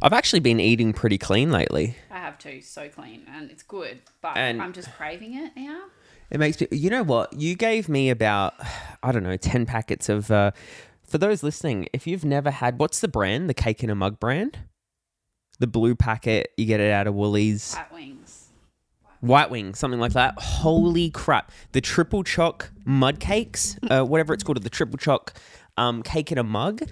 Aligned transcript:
I've 0.00 0.12
actually 0.12 0.40
been 0.40 0.60
eating 0.60 0.92
pretty 0.92 1.18
clean 1.18 1.50
lately. 1.50 1.96
I 2.10 2.18
have 2.18 2.38
too, 2.38 2.60
so 2.60 2.88
clean, 2.88 3.22
and 3.32 3.50
it's 3.50 3.62
good. 3.62 4.00
But 4.20 4.36
And- 4.36 4.62
I'm 4.62 4.72
just 4.72 4.92
craving 4.94 5.34
it 5.34 5.52
now. 5.56 5.84
It 6.30 6.38
makes 6.38 6.60
me. 6.60 6.68
You 6.70 6.90
know 6.90 7.02
what? 7.02 7.32
You 7.32 7.56
gave 7.56 7.88
me 7.88 8.10
about 8.10 8.54
I 9.02 9.12
don't 9.12 9.22
know 9.22 9.36
ten 9.36 9.66
packets 9.66 10.08
of. 10.08 10.30
Uh, 10.30 10.50
for 11.04 11.16
those 11.16 11.42
listening, 11.42 11.88
if 11.94 12.06
you've 12.06 12.24
never 12.24 12.50
had, 12.50 12.78
what's 12.78 13.00
the 13.00 13.08
brand? 13.08 13.48
The 13.48 13.54
cake 13.54 13.82
in 13.82 13.88
a 13.88 13.94
mug 13.94 14.20
brand. 14.20 14.58
The 15.58 15.66
blue 15.66 15.94
packet, 15.94 16.52
you 16.58 16.66
get 16.66 16.80
it 16.80 16.92
out 16.92 17.06
of 17.06 17.14
Woolies. 17.14 17.74
Fat 17.74 17.92
wings. 17.92 18.48
White 19.20 19.50
Wing, 19.50 19.74
something 19.74 19.98
like 19.98 20.12
that. 20.12 20.34
Holy 20.38 21.10
crap! 21.10 21.50
The 21.72 21.80
triple 21.80 22.22
choc 22.22 22.70
mud 22.84 23.18
cakes, 23.18 23.76
uh, 23.90 24.04
whatever 24.04 24.32
it's 24.34 24.44
called, 24.44 24.62
the 24.62 24.70
triple 24.70 24.98
choc 24.98 25.32
um, 25.76 26.02
cake 26.02 26.30
in 26.30 26.38
a 26.38 26.44
mug. 26.44 26.82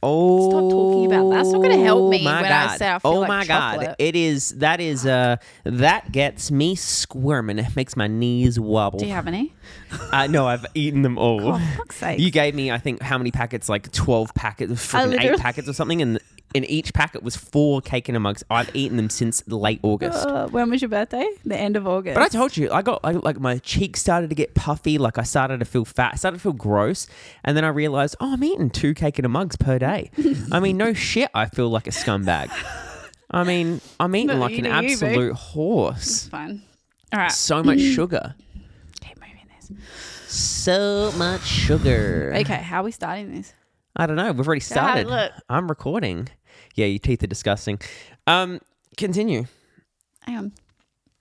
Oh, 0.00 0.48
Stop 0.50 0.70
talking 0.70 1.06
about 1.06 1.30
that. 1.30 1.40
It's 1.40 1.50
not 1.52 1.60
gonna 1.62 1.76
help 1.82 2.08
me 2.10 2.22
my 2.22 2.42
when 2.42 2.52
I 2.52 2.66
God. 2.68 2.78
say 2.78 2.88
I 2.88 2.98
feel 3.00 3.10
oh 3.10 3.18
like 3.20 3.28
my 3.28 3.44
god, 3.46 3.96
it 3.98 4.14
is. 4.14 4.50
That 4.50 4.80
is. 4.80 5.04
Uh, 5.04 5.36
that 5.64 6.12
gets 6.12 6.50
me 6.52 6.76
squirming. 6.76 7.58
It 7.58 7.74
makes 7.74 7.96
my 7.96 8.06
knees 8.06 8.60
wobble. 8.60 9.00
Do 9.00 9.06
you 9.06 9.12
have 9.12 9.26
any? 9.26 9.54
Uh, 10.12 10.28
no, 10.28 10.46
I've 10.46 10.64
eaten 10.74 11.02
them 11.02 11.18
all. 11.18 11.54
Oh, 11.54 11.58
fuck's 11.76 11.96
sake. 11.96 12.20
You 12.20 12.30
gave 12.30 12.54
me, 12.54 12.70
I 12.70 12.78
think, 12.78 13.02
how 13.02 13.18
many 13.18 13.32
packets? 13.32 13.68
Like 13.68 13.90
twelve 13.90 14.32
packets, 14.34 14.72
freaking 14.72 15.06
eight 15.14 15.18
literally- 15.18 15.38
packets 15.38 15.68
or 15.68 15.72
something, 15.72 16.00
and 16.00 16.20
in 16.54 16.64
each 16.64 16.94
packet 16.94 17.22
was 17.22 17.36
four 17.36 17.80
cake 17.80 18.08
in 18.08 18.16
a 18.16 18.20
mugs. 18.20 18.42
I've 18.50 18.74
eaten 18.74 18.96
them 18.96 19.10
since 19.10 19.46
late 19.48 19.80
August. 19.82 20.26
Uh, 20.26 20.48
when 20.48 20.70
was 20.70 20.80
your 20.80 20.88
birthday? 20.88 21.28
The 21.44 21.56
end 21.56 21.76
of 21.76 21.86
August. 21.86 22.14
But 22.14 22.22
I 22.22 22.28
told 22.28 22.56
you, 22.56 22.70
I 22.72 22.82
got 22.82 23.00
I, 23.04 23.12
like 23.12 23.38
my 23.38 23.58
cheeks 23.58 24.00
started 24.00 24.30
to 24.30 24.34
get 24.34 24.54
puffy, 24.54 24.96
like 24.98 25.18
I 25.18 25.22
started 25.24 25.58
to 25.60 25.66
feel 25.66 25.84
fat, 25.84 26.12
I 26.14 26.16
started 26.16 26.38
to 26.38 26.42
feel 26.42 26.52
gross, 26.54 27.06
and 27.44 27.56
then 27.56 27.64
I 27.64 27.68
realized, 27.68 28.16
oh, 28.20 28.32
I'm 28.32 28.42
eating 28.44 28.70
two 28.70 28.94
cake 28.94 29.18
in 29.18 29.24
a 29.24 29.28
mugs 29.28 29.56
per 29.56 29.78
day. 29.78 30.10
I 30.52 30.60
mean, 30.60 30.76
no 30.76 30.92
shit, 30.94 31.30
I 31.34 31.46
feel 31.46 31.68
like 31.68 31.86
a 31.86 31.90
scumbag. 31.90 32.50
I 33.30 33.44
mean, 33.44 33.80
I'm 34.00 34.16
eating 34.16 34.28
No, 34.28 34.36
like 34.36 34.52
you 34.52 34.58
an 34.58 34.64
do 34.64 34.70
you, 34.86 34.92
absolute 34.94 35.34
horse. 35.34 36.28
fine. 36.28 36.62
All 37.12 37.20
right. 37.20 37.30
So 37.30 37.62
much 37.62 37.78
sugar, 37.94 38.34
Keep 39.02 39.16
moving 39.20 39.48
this. 39.60 39.70
so 40.32 41.12
much 41.18 41.42
sugar. 41.44 42.32
Okay, 42.36 42.54
how 42.56 42.80
are 42.80 42.84
we 42.84 42.90
starting 42.90 43.34
this? 43.34 43.52
I 43.98 44.06
don't 44.06 44.16
know. 44.16 44.32
We've 44.32 44.46
already 44.46 44.60
started. 44.60 45.06
look. 45.08 45.32
I'm 45.48 45.68
recording. 45.68 46.28
Yeah, 46.74 46.86
your 46.86 46.98
teeth 47.00 47.22
are 47.22 47.26
disgusting. 47.28 47.80
Um, 48.26 48.60
continue. 48.96 49.44
I 50.26 50.36
on. 50.36 50.52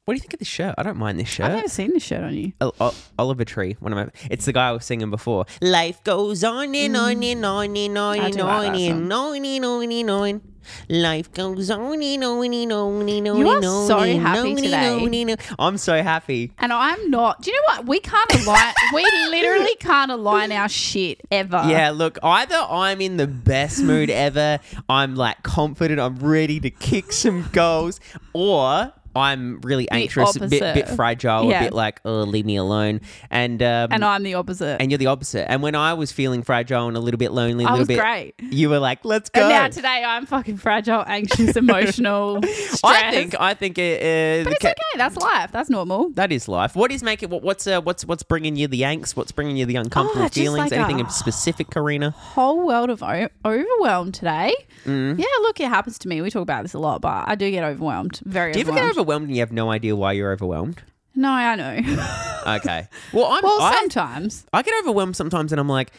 What 0.08 0.14
do 0.14 0.16
you 0.16 0.22
think 0.22 0.36
of 0.36 0.40
this 0.40 0.48
shirt? 0.48 0.74
I 0.78 0.84
don't 0.84 0.96
mind 0.96 1.20
this 1.20 1.28
shirt. 1.28 1.48
I've 1.48 1.56
never 1.58 1.68
seen 1.68 1.92
this 1.92 2.02
shirt 2.02 2.24
on 2.24 2.34
you. 2.34 2.54
O- 2.62 2.72
O- 2.80 2.96
Oliver 3.20 3.44
Tree, 3.44 3.76
one 3.82 3.92
of 3.92 3.98
my. 3.98 4.10
It's 4.32 4.46
the 4.46 4.54
guy 4.54 4.70
I 4.70 4.72
was 4.72 4.86
singing 4.86 5.10
before. 5.10 5.46
Life 5.62 6.02
goes 6.06 6.46
on 6.46 6.74
and 6.74 6.96
on 6.96 7.16
mm. 7.18 7.34
and 7.34 7.46
on 7.46 7.76
and 7.76 7.98
on 7.98 8.18
I 8.18 8.24
and 8.28 8.34
do 8.34 8.44
like 8.44 8.68
on 8.68 8.74
that 8.74 8.80
and 8.80 9.12
on 9.12 9.46
and 9.46 9.66
on 9.66 9.92
and 9.92 10.10
on. 10.10 10.42
Life 10.88 11.34
goes 11.34 11.70
on 11.70 12.02
and 12.02 12.24
on 12.24 12.54
and 12.54 12.72
on 12.72 13.10
and 13.10 13.28
on 13.28 13.38
You 13.38 13.50
are 13.50 13.56
and 13.58 13.66
on 13.66 13.88
so 13.88 14.00
and 14.00 14.22
happy 14.22 14.40
on 14.40 14.48
and 14.48 14.58
today. 14.60 14.94
on 14.94 15.14
and 15.14 15.32
on. 15.32 15.38
I'm 15.60 15.78
so 15.78 16.02
happy. 16.02 16.54
And 16.58 16.72
I'm 16.72 17.10
not. 17.12 17.42
Do 17.42 17.52
you 17.52 17.58
know 17.58 17.76
what? 17.76 17.88
We 17.88 18.00
can't 18.00 18.34
align. 18.34 18.74
we 18.94 19.04
literally 19.30 19.76
can't 19.82 20.12
align 20.12 20.54
our 20.54 20.70
shit 20.70 21.20
ever. 21.32 21.66
Yeah, 21.68 21.90
look, 21.90 22.18
either 22.24 22.56
I'm 22.70 23.02
in 23.02 23.18
the 23.18 23.28
best 23.28 23.84
mood 23.84 24.10
ever, 24.28 24.60
I'm 24.88 25.16
like 25.16 25.44
confident, 25.44 26.00
I'm 26.00 26.16
ready 26.20 26.62
to 26.62 26.70
kick 26.70 27.12
some 27.12 27.50
goals, 27.52 28.00
or 28.32 28.94
I'm 29.18 29.60
really 29.62 29.90
anxious, 29.92 30.36
a 30.36 30.48
bit, 30.48 30.62
bit 30.74 30.90
fragile, 30.90 31.50
Yeah. 31.50 31.62
a 31.62 31.64
bit 31.66 31.74
like, 31.74 32.00
oh, 32.06 32.22
leave 32.24 32.46
me 32.46 32.56
alone. 32.58 33.02
And 33.30 33.62
um, 33.64 33.90
And 33.92 34.06
I'm 34.06 34.24
the 34.24 34.36
opposite. 34.36 34.82
and 34.82 34.92
you're 34.92 34.98
the 34.98 35.08
opposite. 35.08 35.50
And 35.52 35.62
when 35.62 35.76
I 35.76 35.94
was 35.94 36.12
feeling 36.12 36.44
fragile 36.44 36.88
and 36.88 36.96
a 36.96 37.00
little 37.00 37.18
bit 37.18 37.32
lonely, 37.32 37.64
a 37.64 37.68
little 37.68 37.80
was 37.80 37.88
bit, 37.88 38.00
great. 38.00 38.36
you 38.40 38.70
were 38.70 38.80
like, 38.80 39.04
let's 39.04 39.30
go. 39.30 39.42
And 39.42 39.50
now 39.50 39.68
today 39.68 40.04
I'm 40.06 40.26
fucking 40.26 40.58
fragile, 40.58 41.04
anxious, 41.08 41.56
emotional. 41.64 42.40
I 42.84 43.12
think, 43.12 43.36
I 43.40 43.54
think 43.54 43.78
it, 43.78 44.02
uh, 44.02 44.44
but 44.46 44.54
it's 44.54 44.62
ca- 44.62 44.70
okay. 44.70 44.98
That's 44.98 45.18
life. 45.18 45.52
That's 45.52 45.70
normal. 45.70 46.10
That 46.12 46.32
is 46.32 46.48
life. 46.48 46.76
What 46.76 46.92
is 46.92 47.04
making 47.04 47.30
what, 47.30 47.42
what's 47.44 47.68
uh, 47.68 47.82
what's 47.82 48.06
what's 48.06 48.24
bringing 48.24 48.56
you 48.56 48.68
the 48.68 48.82
angst? 48.82 49.16
What's 49.16 49.32
bringing 49.32 49.58
you 49.58 49.66
the 49.66 49.76
uncomfortable 49.76 50.26
just 50.26 50.36
feelings? 50.36 50.72
like 50.72 50.80
Anything 50.80 50.98
a- 51.02 51.04
in 51.06 51.10
specific, 51.10 51.70
Karina? 51.70 52.12
Whole 52.12 52.66
world 52.66 52.90
of 52.90 53.04
o- 53.04 53.30
overwhelmed 53.46 54.14
today. 54.14 54.54
Mm. 54.86 55.18
Yeah, 55.20 55.26
look, 55.42 55.60
it 55.60 55.68
happens 55.70 55.98
to 56.00 56.08
me. 56.08 56.22
We 56.22 56.30
talk 56.30 56.42
about 56.42 56.64
this 56.64 56.74
a 56.74 56.80
lot, 56.80 57.02
but 57.02 57.26
I 57.28 57.36
do 57.36 57.50
get 57.52 57.64
overwhelmed. 57.64 58.20
Very 58.26 58.54
Do 58.54 58.60
you 58.60 58.66
ever 58.66 58.74
get 58.74 58.84
overwhelmed. 58.92 59.07
Overwhelmed 59.08 59.28
and 59.28 59.36
you 59.36 59.42
have 59.42 59.52
no 59.52 59.72
idea 59.72 59.96
why 59.96 60.12
you're 60.14 60.32
overwhelmed? 60.32 60.82
no, 61.16 61.30
I 61.32 61.56
know. 61.56 62.14
Okay. 62.48 62.88
Well, 63.14 63.26
I'm. 63.26 63.44
well, 63.44 63.62
I, 63.62 63.74
sometimes. 63.74 64.46
I 64.54 64.62
get 64.62 64.74
overwhelmed 64.82 65.18
sometimes, 65.18 65.52
and 65.52 65.60
I'm 65.60 65.68
like, 65.68 65.92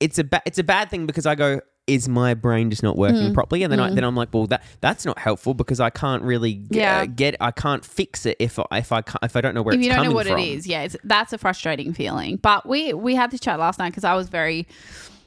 it's 0.00 0.18
a 0.18 0.24
ba- 0.24 0.42
it's 0.44 0.58
a 0.58 0.64
bad 0.64 0.90
thing 0.90 1.06
because 1.06 1.26
I 1.26 1.36
go, 1.36 1.60
is 1.86 2.08
my 2.08 2.34
brain 2.34 2.70
just 2.70 2.82
not 2.82 2.96
working 2.96 3.30
Mm. 3.30 3.34
properly? 3.34 3.62
And 3.62 3.72
then 3.72 3.78
I 3.78 3.90
then 3.90 4.02
I'm 4.02 4.16
like, 4.16 4.30
well, 4.34 4.46
that 4.48 4.64
that's 4.80 5.04
not 5.04 5.18
helpful 5.20 5.54
because 5.54 5.78
I 5.78 5.90
can't 5.90 6.22
really 6.24 6.54
g- 6.54 6.66
Yeah. 6.80 7.02
uh, 7.02 7.06
get 7.06 7.36
I 7.40 7.52
can't 7.52 7.84
fix 7.84 8.26
it 8.26 8.36
if 8.40 8.58
I, 8.58 8.64
if 8.72 8.90
I 8.90 9.02
can't, 9.02 9.22
if 9.22 9.36
I 9.36 9.40
don't 9.40 9.54
know 9.54 9.62
where 9.62 9.74
if 9.74 9.78
it's 9.80 9.86
you 9.86 9.92
don't 9.94 10.04
know 10.04 10.12
what 10.12 10.26
from. 10.26 10.38
it 10.40 10.48
is, 10.48 10.66
yeah, 10.66 10.82
it's, 10.82 10.96
that's 11.04 11.32
a 11.32 11.38
frustrating 11.38 11.92
feeling. 11.92 12.36
But 12.36 12.66
we 12.68 12.92
we 12.94 13.14
had 13.14 13.30
this 13.30 13.38
chat 13.40 13.60
last 13.60 13.78
night 13.78 13.90
because 13.90 14.04
I 14.04 14.14
was 14.14 14.28
very, 14.28 14.66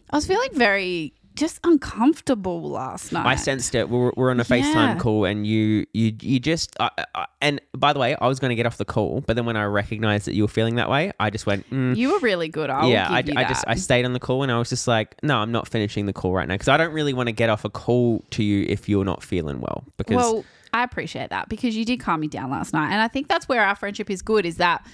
I 0.10 0.18
was 0.18 0.26
feeling 0.28 0.50
very 0.54 1.14
just 1.36 1.60
uncomfortable 1.64 2.62
last 2.70 3.12
night. 3.12 3.26
I 3.26 3.36
sensed 3.36 3.76
it. 3.76 3.90
We're, 3.90 4.12
we're 4.16 4.32
on 4.32 4.40
a 4.40 4.44
FaceTime 4.44 4.74
Yeah. 4.74 4.98
call, 4.98 5.26
and 5.26 5.46
you 5.46 5.86
you 5.94 6.14
you 6.22 6.40
just 6.40 6.76
I 6.80 6.90
I 7.14 7.26
and 7.42 7.62
by 7.78 7.94
the 7.94 8.00
way, 8.00 8.16
I 8.16 8.28
was 8.28 8.40
going 8.40 8.50
to 8.50 8.56
get 8.56 8.66
off 8.66 8.78
the 8.78 8.86
call, 8.86 9.22
but 9.22 9.36
then 9.36 9.46
when 9.46 9.58
I 9.58 9.66
recognized 9.66 10.26
that 10.28 10.34
you 10.34 10.44
were 10.44 10.48
feeling 10.50 10.76
that 10.76 10.90
way, 10.90 11.12
I 11.20 11.30
just 11.30 11.46
went. 11.46 11.70
Mm, 11.70 11.96
you 11.96 12.14
were 12.14 12.20
really 12.20 12.48
good. 12.48 12.70
I 12.70 12.88
yeah, 12.88 13.08
I, 13.10 13.18
I 13.36 13.44
just. 13.44 13.66
I 13.68 13.76
stayed 13.76 14.06
on 14.06 14.14
the 14.14 14.20
call 14.20 14.44
and 14.44 14.52
I 14.52 14.58
was 14.58 14.70
just 14.70 14.88
like, 14.88 15.16
no, 15.24 15.38
I'm 15.38 15.52
not 15.52 15.68
finishing 15.68 16.06
the 16.06 16.14
call 16.14 16.34
right 16.34 16.48
now 16.48 16.56
because 16.56 16.70
I 16.70 16.78
don't 16.78 16.94
really 16.94 17.14
want 17.14 17.28
to 17.28 17.34
get 17.34 17.50
off 17.50 17.66
a 17.66 17.70
call 17.70 18.24
to 18.32 18.44
you 18.44 18.66
if 18.68 18.90
you're 18.90 19.06
not 19.06 19.24
feeling 19.24 19.60
well 19.60 19.84
because 19.98 20.16
Well, 20.18 20.46
I 20.74 20.84
appreciate 20.84 21.30
that 21.30 21.50
because 21.50 21.76
you 21.76 21.86
did 21.86 22.00
calm 22.00 22.20
me 22.20 22.28
down 22.28 22.50
last 22.52 22.74
night. 22.74 22.92
And 22.92 23.02
I 23.02 23.08
think 23.08 23.28
that's 23.28 23.48
where 23.48 23.62
our 23.64 23.76
friendship 23.76 24.10
is 24.10 24.22
good 24.22 24.46
is 24.46 24.58
that 24.58 24.86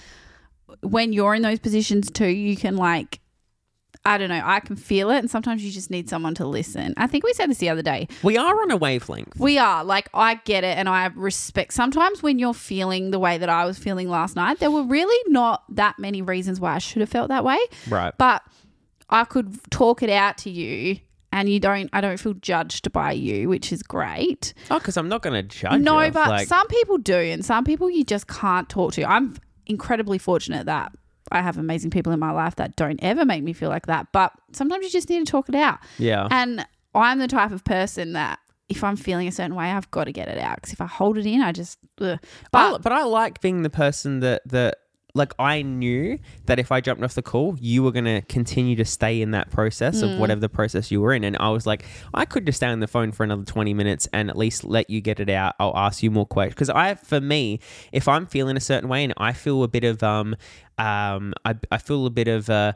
when 0.80 1.12
you're 1.12 1.34
in 1.34 1.42
those 1.42 1.58
positions 1.58 2.10
too, 2.10 2.26
you 2.28 2.56
can 2.56 2.76
like, 2.76 3.20
I 4.04 4.18
don't 4.18 4.28
know, 4.28 4.42
I 4.44 4.60
can 4.60 4.76
feel 4.76 5.10
it. 5.10 5.18
And 5.18 5.30
sometimes 5.30 5.64
you 5.64 5.70
just 5.70 5.90
need 5.90 6.08
someone 6.08 6.34
to 6.34 6.46
listen. 6.46 6.92
I 6.96 7.06
think 7.06 7.24
we 7.24 7.32
said 7.34 7.48
this 7.48 7.58
the 7.58 7.68
other 7.68 7.82
day. 7.82 8.08
we 8.22 8.36
are 8.36 8.60
on 8.62 8.70
a 8.70 8.76
wavelength. 8.76 9.38
We 9.38 9.58
are 9.58 9.84
like, 9.84 10.08
I 10.12 10.34
get 10.44 10.64
it 10.64 10.76
and 10.76 10.88
I 10.88 11.06
respect. 11.14 11.72
Sometimes 11.72 12.22
when 12.22 12.38
you're 12.38 12.54
feeling 12.54 13.12
the 13.12 13.20
way 13.20 13.38
that 13.38 13.48
I 13.48 13.64
was 13.64 13.78
feeling 13.78 14.08
last 14.08 14.34
night, 14.34 14.58
there 14.58 14.70
were 14.70 14.82
really 14.82 15.30
not 15.30 15.62
that 15.76 15.98
many 15.98 16.20
reasons 16.20 16.58
why 16.58 16.74
I 16.74 16.78
should 16.78 17.00
have 17.00 17.10
felt 17.10 17.28
that 17.28 17.44
way. 17.44 17.58
Right. 17.88 18.12
But 18.18 18.42
I 19.08 19.24
could 19.24 19.58
talk 19.70 20.02
it 20.02 20.10
out 20.10 20.38
to 20.38 20.50
you. 20.50 20.98
And 21.34 21.48
you 21.48 21.60
don't, 21.60 21.88
I 21.94 22.02
don't 22.02 22.18
feel 22.20 22.34
judged 22.34 22.92
by 22.92 23.12
you, 23.12 23.48
which 23.48 23.72
is 23.72 23.82
great. 23.82 24.52
Oh, 24.70 24.78
because 24.78 24.98
I'm 24.98 25.08
not 25.08 25.22
going 25.22 25.32
to 25.32 25.42
judge. 25.42 25.72
You. 25.72 25.78
No, 25.78 26.10
but 26.10 26.28
like, 26.28 26.46
some 26.46 26.66
people 26.66 26.98
do, 26.98 27.14
and 27.14 27.42
some 27.42 27.64
people 27.64 27.88
you 27.88 28.04
just 28.04 28.26
can't 28.26 28.68
talk 28.68 28.92
to. 28.92 29.04
I'm 29.04 29.38
incredibly 29.64 30.18
fortunate 30.18 30.66
that 30.66 30.92
I 31.32 31.40
have 31.42 31.58
amazing 31.58 31.90
people 31.90 32.12
in 32.12 32.20
my 32.20 32.30
life 32.30 32.56
that 32.56 32.76
don't 32.76 32.98
ever 33.02 33.24
make 33.24 33.42
me 33.42 33.52
feel 33.52 33.68
like 33.68 33.86
that. 33.86 34.08
But 34.12 34.32
sometimes 34.52 34.84
you 34.84 34.90
just 34.90 35.08
need 35.08 35.26
to 35.26 35.30
talk 35.30 35.48
it 35.48 35.54
out. 35.54 35.78
yeah. 35.98 36.28
And 36.30 36.66
I'm 36.94 37.18
the 37.18 37.28
type 37.28 37.52
of 37.52 37.64
person 37.64 38.12
that 38.12 38.38
if 38.68 38.84
I'm 38.84 38.96
feeling 38.96 39.28
a 39.28 39.32
certain 39.32 39.54
way, 39.54 39.66
I've 39.66 39.90
got 39.90 40.04
to 40.04 40.12
get 40.12 40.28
it 40.28 40.38
out. 40.38 40.56
Because 40.56 40.72
if 40.72 40.80
I 40.80 40.86
hold 40.86 41.18
it 41.18 41.26
in, 41.26 41.40
I 41.40 41.52
just. 41.52 41.78
Ugh. 42.00 42.18
I, 42.22 42.26
But 42.50 42.82
but 42.82 42.92
I 42.92 43.04
like 43.04 43.40
being 43.40 43.62
the 43.62 43.70
person 43.70 44.20
that 44.20 44.42
that 44.48 44.76
like 45.14 45.34
I 45.38 45.60
knew 45.60 46.18
that 46.46 46.58
if 46.58 46.72
I 46.72 46.80
jumped 46.80 47.02
off 47.04 47.14
the 47.14 47.22
call, 47.22 47.56
you 47.60 47.82
were 47.82 47.92
going 47.92 48.06
to 48.06 48.22
continue 48.22 48.76
to 48.76 48.84
stay 48.86 49.20
in 49.20 49.32
that 49.32 49.50
process 49.50 50.02
Mm. 50.02 50.14
of 50.14 50.18
whatever 50.18 50.40
the 50.40 50.48
process 50.48 50.90
you 50.90 51.02
were 51.02 51.12
in. 51.12 51.22
And 51.22 51.36
I 51.38 51.50
was 51.50 51.66
like, 51.66 51.84
I 52.14 52.24
could 52.24 52.46
just 52.46 52.56
stay 52.56 52.66
on 52.68 52.80
the 52.80 52.86
phone 52.86 53.12
for 53.12 53.22
another 53.22 53.44
20 53.44 53.74
minutes 53.74 54.08
and 54.14 54.30
at 54.30 54.38
least 54.38 54.64
let 54.64 54.88
you 54.88 55.02
get 55.02 55.20
it 55.20 55.28
out. 55.28 55.54
I'll 55.60 55.76
ask 55.76 56.02
you 56.02 56.10
more 56.10 56.24
questions. 56.24 56.54
Because 56.54 56.70
I, 56.70 56.94
for 56.94 57.20
me, 57.20 57.60
if 57.92 58.08
I'm 58.08 58.24
feeling 58.26 58.56
a 58.56 58.60
certain 58.60 58.88
way 58.88 59.04
and 59.04 59.12
I 59.18 59.34
feel 59.34 59.62
a 59.62 59.68
bit 59.68 59.84
of, 59.84 60.02
um, 60.02 60.34
um, 60.78 61.34
I, 61.44 61.56
I 61.70 61.76
feel 61.76 62.06
a 62.06 62.10
bit 62.10 62.28
of, 62.28 62.48
uh, 62.48 62.72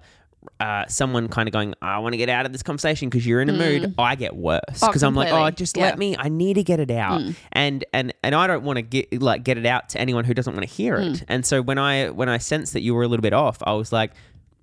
uh, 0.61 0.87
someone 0.89 1.29
kind 1.29 1.49
of 1.49 1.53
going, 1.53 1.75
I 1.83 1.99
want 1.99 2.12
to 2.15 2.17
get 2.17 2.29
out 2.29 2.47
of 2.47 2.53
this 2.53 2.62
conversation 2.62 3.09
because 3.09 3.27
you're 3.27 3.41
in 3.41 3.49
a 3.49 3.53
mood. 3.53 3.95
I 3.99 4.15
get 4.15 4.37
worse 4.37 4.61
Mm. 4.73 4.79
Oh, 4.83 4.87
because 4.89 5.03
I'm 5.03 5.15
like, 5.15 5.33
oh, 5.33 5.51
just 5.51 5.77
Yeah. 5.77 5.84
Mm. 5.84 5.87
let 5.91 5.99
me. 5.99 6.17
I 6.19 6.29
need 6.29 6.55
to 6.55 6.62
get 6.62 6.81
it 6.81 6.91
out, 6.91 7.23
and 7.53 7.85
and 7.93 8.12
and 8.23 8.35
I 8.35 8.47
don't 8.47 8.62
want 8.65 8.76
to 8.79 8.82
get 8.82 9.20
like 9.23 9.44
get 9.44 9.59
it 9.59 9.67
out 9.67 9.88
to 9.91 10.00
anyone 10.00 10.25
who 10.25 10.35
doesn't 10.35 10.53
want 10.55 10.67
to 10.67 10.73
hear 10.73 10.99
Mm. 10.99 11.15
it. 11.15 11.25
And 11.29 11.44
so 11.47 11.62
when 11.62 11.79
I 11.79 12.11
when 12.11 12.29
I 12.29 12.38
sensed 12.38 12.73
that 12.73 12.82
you 12.82 12.94
were 12.94 13.03
a 13.03 13.09
little 13.09 13.23
bit 13.23 13.32
off, 13.32 13.59
I 13.62 13.73
was 13.75 13.93
like, 13.93 14.12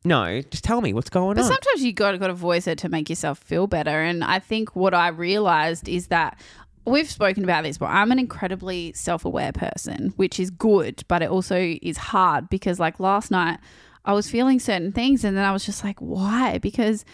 no, 0.06 0.42
just 0.42 0.64
tell 0.64 0.82
me 0.82 0.94
what's 0.94 1.10
going 1.10 1.36
But 1.36 1.44
on. 1.46 1.48
sometimes 1.52 1.84
you 1.84 1.94
got 1.94 2.20
got 2.20 2.28
to 2.28 2.34
voice 2.34 2.68
it 2.68 2.78
to 2.80 2.90
make 2.90 3.10
yourself 3.10 3.40
feel 3.40 3.68
better. 3.68 4.02
And 4.02 4.24
I 4.24 4.40
think 4.40 4.76
what 4.76 4.94
I 4.94 5.08
realized 5.10 5.88
is 5.88 6.08
that 6.08 6.38
we've 6.86 7.10
spoken 7.10 7.46
about 7.46 7.64
this, 7.64 7.78
but 7.78 7.86
I'm 7.86 8.12
an 8.12 8.20
incredibly 8.20 8.92
self 8.94 9.24
aware 9.24 9.54
person, 9.54 10.14
which 10.18 10.40
is 10.40 10.50
good, 10.50 11.04
but 11.08 11.22
it 11.22 11.30
also 11.30 11.58
is 11.82 11.96
hard 11.98 12.50
because 12.50 12.80
like 12.80 13.00
last 13.00 13.32
night 13.32 13.60
I 14.06 14.14
was 14.14 14.30
feeling 14.30 14.60
certain 14.60 14.92
things 14.92 15.24
and 15.24 15.38
then 15.38 15.46
I 15.46 15.52
was 15.52 15.66
just 15.66 15.84
like, 15.84 16.00
why? 16.00 16.58
Because 16.58 17.06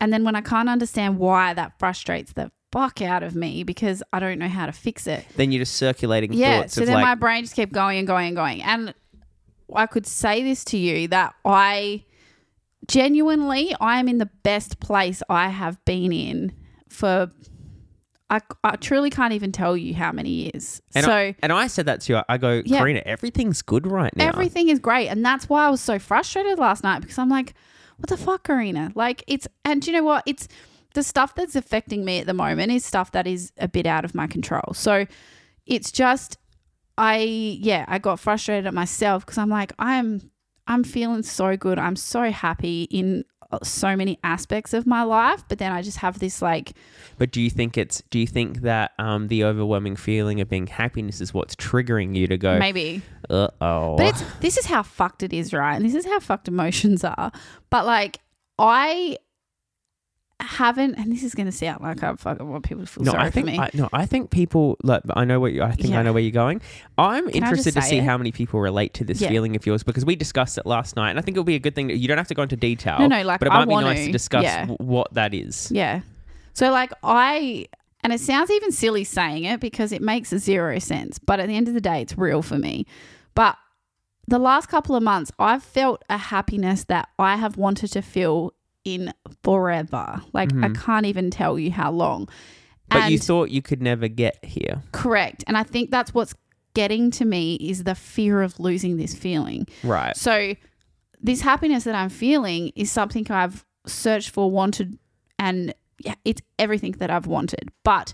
and 0.00 0.12
then 0.12 0.24
when 0.24 0.34
I 0.34 0.40
can't 0.40 0.68
understand 0.68 1.18
why 1.18 1.54
that 1.54 1.78
frustrates 1.78 2.32
the 2.32 2.50
fuck 2.72 3.00
out 3.00 3.22
of 3.22 3.36
me 3.36 3.62
because 3.62 4.02
I 4.12 4.18
don't 4.18 4.38
know 4.38 4.48
how 4.48 4.66
to 4.66 4.72
fix 4.72 5.06
it. 5.06 5.24
then 5.36 5.52
you're 5.52 5.60
just 5.60 5.76
circulating 5.76 6.32
Yeah. 6.32 6.62
thoughts 6.62 6.74
So 6.74 6.84
then 6.84 6.94
like, 6.94 7.02
my 7.04 7.14
brain 7.14 7.44
just 7.44 7.54
kept 7.54 7.72
going 7.72 7.98
and 7.98 8.06
going 8.06 8.26
and 8.28 8.36
going. 8.36 8.62
And 8.62 8.92
I 9.74 9.86
could 9.86 10.06
say 10.06 10.42
this 10.42 10.64
to 10.66 10.76
you 10.76 11.06
that 11.08 11.34
I 11.44 12.04
genuinely 12.88 13.74
I 13.80 13.98
am 13.98 14.08
in 14.08 14.18
the 14.18 14.30
best 14.42 14.80
place 14.80 15.22
I 15.28 15.48
have 15.48 15.82
been 15.84 16.12
in 16.12 16.52
for 16.88 17.30
I, 18.34 18.40
I 18.64 18.76
truly 18.76 19.10
can't 19.10 19.32
even 19.32 19.52
tell 19.52 19.76
you 19.76 19.94
how 19.94 20.12
many 20.12 20.30
years. 20.30 20.80
And 20.94 21.04
so 21.04 21.12
I, 21.12 21.36
and 21.42 21.52
I 21.52 21.66
said 21.66 21.86
that 21.86 22.00
to 22.02 22.12
you. 22.14 22.22
I 22.28 22.38
go, 22.38 22.62
Yeah. 22.64 22.78
Karina, 22.78 23.02
everything's 23.06 23.62
good 23.62 23.86
right 23.86 24.14
now. 24.16 24.28
everything 24.28 24.68
is 24.68 24.78
great, 24.78 25.08
and 25.08 25.24
that's 25.24 25.48
why 25.48 25.66
I 25.66 25.70
was 25.70 25.80
so 25.80 25.98
frustrated 25.98 26.58
last 26.58 26.82
night 26.82 27.00
because 27.00 27.18
I'm 27.18 27.28
like, 27.28 27.54
what 27.98 28.08
the 28.08 28.16
fuck, 28.16 28.44
Karina? 28.46 28.90
Like 28.94 29.22
it's 29.26 29.46
and 29.64 29.80
do 29.80 29.90
you 29.90 29.96
know 29.96 30.04
what? 30.04 30.24
It's 30.26 30.48
the 30.94 31.02
stuff 31.02 31.34
that's 31.34 31.56
affecting 31.56 32.04
me 32.04 32.20
at 32.20 32.26
the 32.26 32.34
moment 32.34 32.70
is 32.72 32.84
stuff 32.84 33.12
that 33.12 33.26
is 33.26 33.52
a 33.58 33.68
bit 33.68 33.86
out 33.86 34.04
of 34.04 34.14
my 34.14 34.26
control. 34.26 34.72
So 34.74 35.06
it's 35.66 35.90
just 35.92 36.36
I 36.98 37.18
yeah, 37.18 37.84
I 37.88 37.98
got 37.98 38.20
frustrated 38.20 38.66
at 38.66 38.74
myself 38.74 39.24
because 39.24 39.38
I'm 39.38 39.48
like, 39.50 39.72
I'm 39.78 40.30
I'm 40.66 40.82
feeling 40.84 41.22
so 41.22 41.56
good. 41.56 41.78
I'm 41.78 41.96
so 41.96 42.30
happy 42.30 42.84
in 42.90 43.24
so 43.62 43.96
many 43.96 44.18
aspects 44.24 44.72
of 44.74 44.86
my 44.86 45.02
life, 45.02 45.44
but 45.48 45.58
then 45.58 45.72
I 45.72 45.82
just 45.82 45.98
have 45.98 46.18
this 46.18 46.42
like 46.42 46.72
But 47.18 47.30
do 47.30 47.40
you 47.40 47.50
think 47.50 47.76
it's? 47.78 48.02
Do 48.10 48.18
you 48.18 48.26
think 48.26 48.62
that 48.62 48.92
um, 48.98 49.28
the 49.28 49.44
overwhelming 49.44 49.96
feeling 49.96 50.40
of 50.40 50.48
being 50.48 50.66
happiness 50.66 51.20
is 51.20 51.32
what's 51.32 51.54
triggering 51.54 52.16
you 52.16 52.26
to 52.26 52.36
go? 52.36 52.58
maybe 52.58 53.02
Uh 53.30 53.48
oh. 53.60 53.96
But 53.96 54.06
it's 54.06 54.22
this 54.40 54.56
is 54.56 54.66
how 54.66 54.82
fucked 54.82 55.22
it 55.22 55.32
is, 55.32 55.52
right? 55.52 55.76
And 55.76 55.84
this 55.84 55.94
is 55.94 56.04
how 56.06 56.20
fucked 56.20 56.48
emotions 56.48 57.04
are. 57.04 57.32
But 57.70 57.86
like 57.86 58.20
I 58.58 59.18
haven't, 60.40 60.94
and 60.96 61.12
this 61.12 61.22
is 61.22 61.34
going 61.34 61.46
to 61.46 61.52
sound 61.52 61.82
like 61.82 62.02
I 62.02 62.14
fucking 62.14 62.48
want 62.48 62.64
people 62.64 62.84
to 62.84 62.90
feel 62.90 63.04
No, 63.04 63.12
sorry 63.12 63.24
I 63.24 63.30
think 63.30 63.46
for 63.46 63.52
me. 63.52 63.58
I, 63.58 63.70
no, 63.74 63.88
I 63.92 64.04
think 64.06 64.30
people 64.30 64.76
like 64.82 65.02
I 65.14 65.24
know 65.24 65.38
what 65.40 65.52
you, 65.52 65.62
I 65.62 65.72
think 65.72 65.90
Yeah. 65.90 66.00
I 66.00 66.02
know 66.02 66.12
where 66.12 66.22
you're 66.22 66.32
going. 66.32 66.60
I'm 66.98 67.24
just 67.26 67.36
interested 67.36 67.74
to 67.74 67.82
see 67.82 67.98
it? 67.98 68.04
how 68.04 68.18
many 68.18 68.32
people 68.32 68.60
relate 68.60 68.94
to 68.94 69.04
this 69.04 69.20
Yeah. 69.20 69.28
feeling 69.28 69.54
of 69.56 69.64
yours 69.64 69.82
because 69.82 70.04
we 70.04 70.16
discussed 70.16 70.58
it 70.58 70.66
last 70.66 70.96
night, 70.96 71.10
and 71.10 71.18
I 71.18 71.22
think 71.22 71.36
it'll 71.36 71.44
be 71.44 71.54
a 71.54 71.60
good 71.60 71.74
thing 71.74 71.86
that 71.88 71.96
you 71.98 72.08
don't 72.08 72.18
have 72.18 72.28
to 72.28 72.34
go 72.34 72.42
into 72.42 72.56
detail. 72.56 72.98
No, 72.98 73.06
no, 73.06 73.22
like, 73.22 73.38
but 73.40 73.46
it 73.48 73.52
might 73.52 73.68
be 73.68 73.74
nice 73.74 73.98
to, 74.00 74.06
to 74.06 74.12
discuss 74.12 74.44
yeah. 74.44 74.60
w- 74.66 74.76
what 74.80 75.12
that 75.14 75.32
is. 75.34 75.70
yeah. 75.70 76.00
So 76.52 76.70
like 76.70 76.92
I, 77.02 77.66
and 78.02 78.12
it 78.12 78.20
sounds 78.20 78.50
even 78.50 78.70
silly 78.72 79.04
saying 79.04 79.44
it 79.44 79.60
because 79.60 79.92
it 79.92 80.02
makes 80.02 80.28
zero 80.30 80.78
sense. 80.78 81.18
But 81.18 81.40
at 81.40 81.48
the 81.48 81.56
end 81.56 81.68
of 81.68 81.74
the 81.74 81.80
day, 81.80 82.02
it's 82.02 82.16
real 82.18 82.42
for 82.42 82.58
me. 82.58 82.86
But 83.34 83.56
the 84.28 84.38
last 84.38 84.66
couple 84.68 84.94
of 84.96 85.02
months, 85.02 85.30
I've 85.38 85.62
felt 85.62 86.02
a 86.08 86.16
happiness 86.18 86.84
that 86.84 87.08
I 87.18 87.36
have 87.36 87.56
wanted 87.56 87.92
to 87.92 88.02
feel 88.02 88.52
in 88.84 89.12
forever. 89.42 90.20
Like 90.32 90.54
I 90.62 90.68
can't 90.70 91.06
even 91.06 91.30
tell 91.30 91.58
you 91.58 91.70
how 91.70 91.90
long. 91.90 92.26
Mm-hmm. 92.26 93.00
But 93.00 93.10
you 93.10 93.18
thought 93.18 93.50
you 93.50 93.62
could 93.62 93.82
never 93.82 94.08
get 94.08 94.44
here. 94.44 94.82
Correct. 94.92 95.42
And 95.46 95.56
I 95.56 95.62
think 95.62 95.90
that's 95.90 96.12
what's 96.12 96.34
getting 96.74 97.10
to 97.12 97.24
me 97.24 97.54
is 97.56 97.84
the 97.84 97.94
fear 97.94 98.42
of 98.42 98.60
losing 98.60 98.96
this 98.96 99.14
feeling. 99.14 99.66
Right. 99.82 100.16
So 100.16 100.54
this 101.20 101.40
happiness 101.40 101.84
that 101.84 101.94
I'm 101.94 102.10
feeling 102.10 102.72
is 102.76 102.92
something 102.92 103.30
I've 103.30 103.64
searched 103.86 104.30
for, 104.30 104.50
wanted, 104.50 104.98
and 105.38 105.74
yeah, 105.98 106.14
it's 106.24 106.42
everything 106.58 106.92
that 106.92 107.10
I've 107.10 107.26
wanted. 107.26 107.70
But 107.84 108.12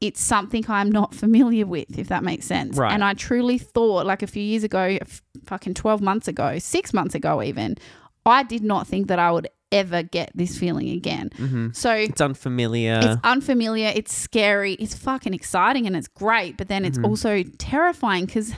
it's 0.00 0.20
something 0.20 0.64
I'm 0.68 0.90
not 0.90 1.14
familiar 1.24 1.66
with, 1.66 1.98
if 1.98 2.08
that 2.08 2.24
makes 2.24 2.46
sense. 2.46 2.78
Right. 2.78 2.92
And 2.92 3.04
I 3.04 3.14
truly 3.14 3.58
thought, 3.58 4.06
like 4.06 4.22
a 4.22 4.26
few 4.26 4.42
years 4.42 4.64
ago, 4.64 4.98
f- 5.00 5.22
fucking 5.44 5.74
12 5.74 6.00
months 6.00 6.28
ago, 6.28 6.58
six 6.58 6.94
months 6.94 7.14
ago, 7.14 7.42
even, 7.42 7.76
I 8.24 8.42
did 8.42 8.62
not 8.62 8.86
think 8.86 9.08
that 9.08 9.18
I 9.18 9.30
would 9.30 9.48
ever 9.72 10.02
get 10.02 10.30
this 10.34 10.58
feeling 10.58 10.90
again. 10.90 11.30
Mm-hmm. 11.30 11.68
So 11.72 11.92
It's 11.92 12.20
unfamiliar. 12.20 13.00
it's 13.02 13.20
unfamiliar, 13.24 13.92
it's 13.94 14.14
scary, 14.14 14.74
it's 14.74 14.94
fucking 14.94 15.34
exciting 15.34 15.86
and 15.86 15.96
it's 15.96 16.08
great, 16.08 16.56
but 16.56 16.68
then 16.68 16.84
it's 16.84 16.98
mm-hmm. 16.98 17.06
also 17.06 17.42
terrifying 17.58 18.26
cuz 18.26 18.52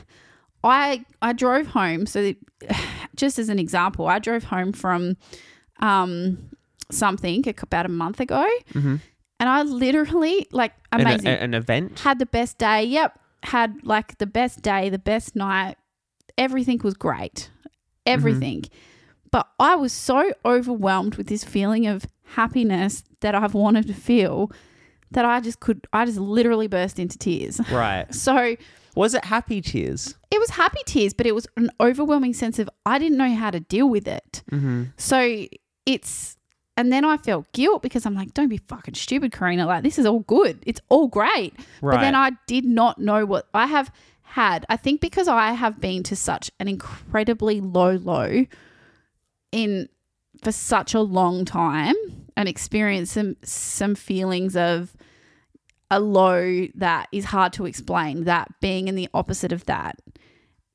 I 0.64 1.04
I 1.20 1.32
drove 1.32 1.68
home 1.68 2.06
so 2.06 2.34
just 3.16 3.38
as 3.38 3.48
an 3.48 3.58
example, 3.58 4.06
I 4.06 4.18
drove 4.18 4.44
home 4.44 4.72
from 4.72 5.16
um 5.80 6.38
something 6.90 7.44
about 7.62 7.86
a 7.86 7.88
month 7.88 8.20
ago 8.20 8.46
mm-hmm. 8.72 8.96
and 9.40 9.48
I 9.48 9.62
literally 9.62 10.46
like 10.52 10.72
an, 10.92 11.00
amazing 11.00 11.26
a- 11.26 11.30
an 11.30 11.54
event. 11.54 12.00
had 12.00 12.18
the 12.18 12.26
best 12.26 12.58
day. 12.58 12.84
Yep, 12.84 13.18
had 13.44 13.76
like 13.84 14.18
the 14.18 14.26
best 14.26 14.62
day, 14.62 14.88
the 14.88 14.98
best 14.98 15.36
night. 15.36 15.76
Everything 16.38 16.80
was 16.82 16.94
great. 16.94 17.50
Everything. 18.06 18.64
But 19.32 19.48
I 19.58 19.74
was 19.74 19.92
so 19.92 20.32
overwhelmed 20.44 21.16
with 21.16 21.26
this 21.26 21.42
feeling 21.42 21.86
of 21.86 22.06
happiness 22.36 23.02
that 23.20 23.34
I've 23.34 23.54
wanted 23.54 23.86
to 23.88 23.94
feel 23.94 24.52
that 25.10 25.24
I 25.24 25.40
just 25.40 25.58
could 25.60 25.86
I 25.92 26.04
just 26.06 26.18
literally 26.18 26.68
burst 26.68 26.98
into 26.98 27.18
tears. 27.18 27.60
Right. 27.70 28.12
So 28.14 28.56
Was 28.94 29.14
it 29.14 29.24
happy 29.24 29.60
tears? 29.60 30.16
it 30.30 30.38
was 30.38 30.50
happy 30.50 30.80
tears, 30.86 31.12
but 31.14 31.26
it 31.26 31.34
was 31.34 31.46
an 31.56 31.70
overwhelming 31.80 32.32
sense 32.34 32.58
of 32.58 32.68
I 32.86 32.98
didn't 32.98 33.18
know 33.18 33.34
how 33.34 33.50
to 33.50 33.60
deal 33.60 33.88
with 33.88 34.06
it. 34.08 34.42
Mm-hmm. 34.50 34.84
So 34.96 35.46
it's, 35.84 36.36
and 36.76 36.90
then 36.92 37.04
I 37.04 37.16
felt 37.18 37.50
guilt 37.52 37.82
because 37.82 38.06
I'm 38.06 38.14
like, 38.14 38.32
don't 38.32 38.48
be 38.48 38.56
fucking 38.56 38.94
stupid, 38.94 39.32
Karina. 39.32 39.66
Like, 39.66 39.82
this 39.82 39.98
is 39.98 40.06
all 40.06 40.20
good. 40.20 40.58
It's 40.64 40.80
all 40.88 41.08
great. 41.08 41.54
But 41.82 42.00
then 42.00 42.14
I 42.14 42.30
did 42.46 42.64
not 42.64 42.98
know 42.98 43.26
what 43.26 43.46
I 43.52 43.66
have 43.66 43.90
had. 44.22 44.64
I 44.70 44.76
think 44.78 45.00
because 45.02 45.28
I 45.28 45.52
have 45.52 45.80
been 45.80 46.02
to 46.04 46.16
such 46.16 46.50
an 46.60 46.68
incredibly 46.68 47.60
low 47.60 47.96
low 47.96 48.46
in 49.52 49.88
for 50.42 50.50
such 50.52 50.94
a 50.94 51.00
long 51.00 51.44
time 51.44 51.94
and 52.36 52.48
experienced 52.48 53.12
some 53.12 53.36
some 53.44 53.94
feelings 53.94 54.56
of 54.56 54.96
a 55.90 56.00
low 56.00 56.66
that 56.74 57.08
is 57.12 57.26
hard 57.26 57.52
to 57.54 57.66
explain. 57.66 58.24
That 58.24 58.48
being 58.60 58.88
in 58.88 58.94
the 58.94 59.08
opposite 59.14 59.52
of 59.52 59.66
that 59.66 59.98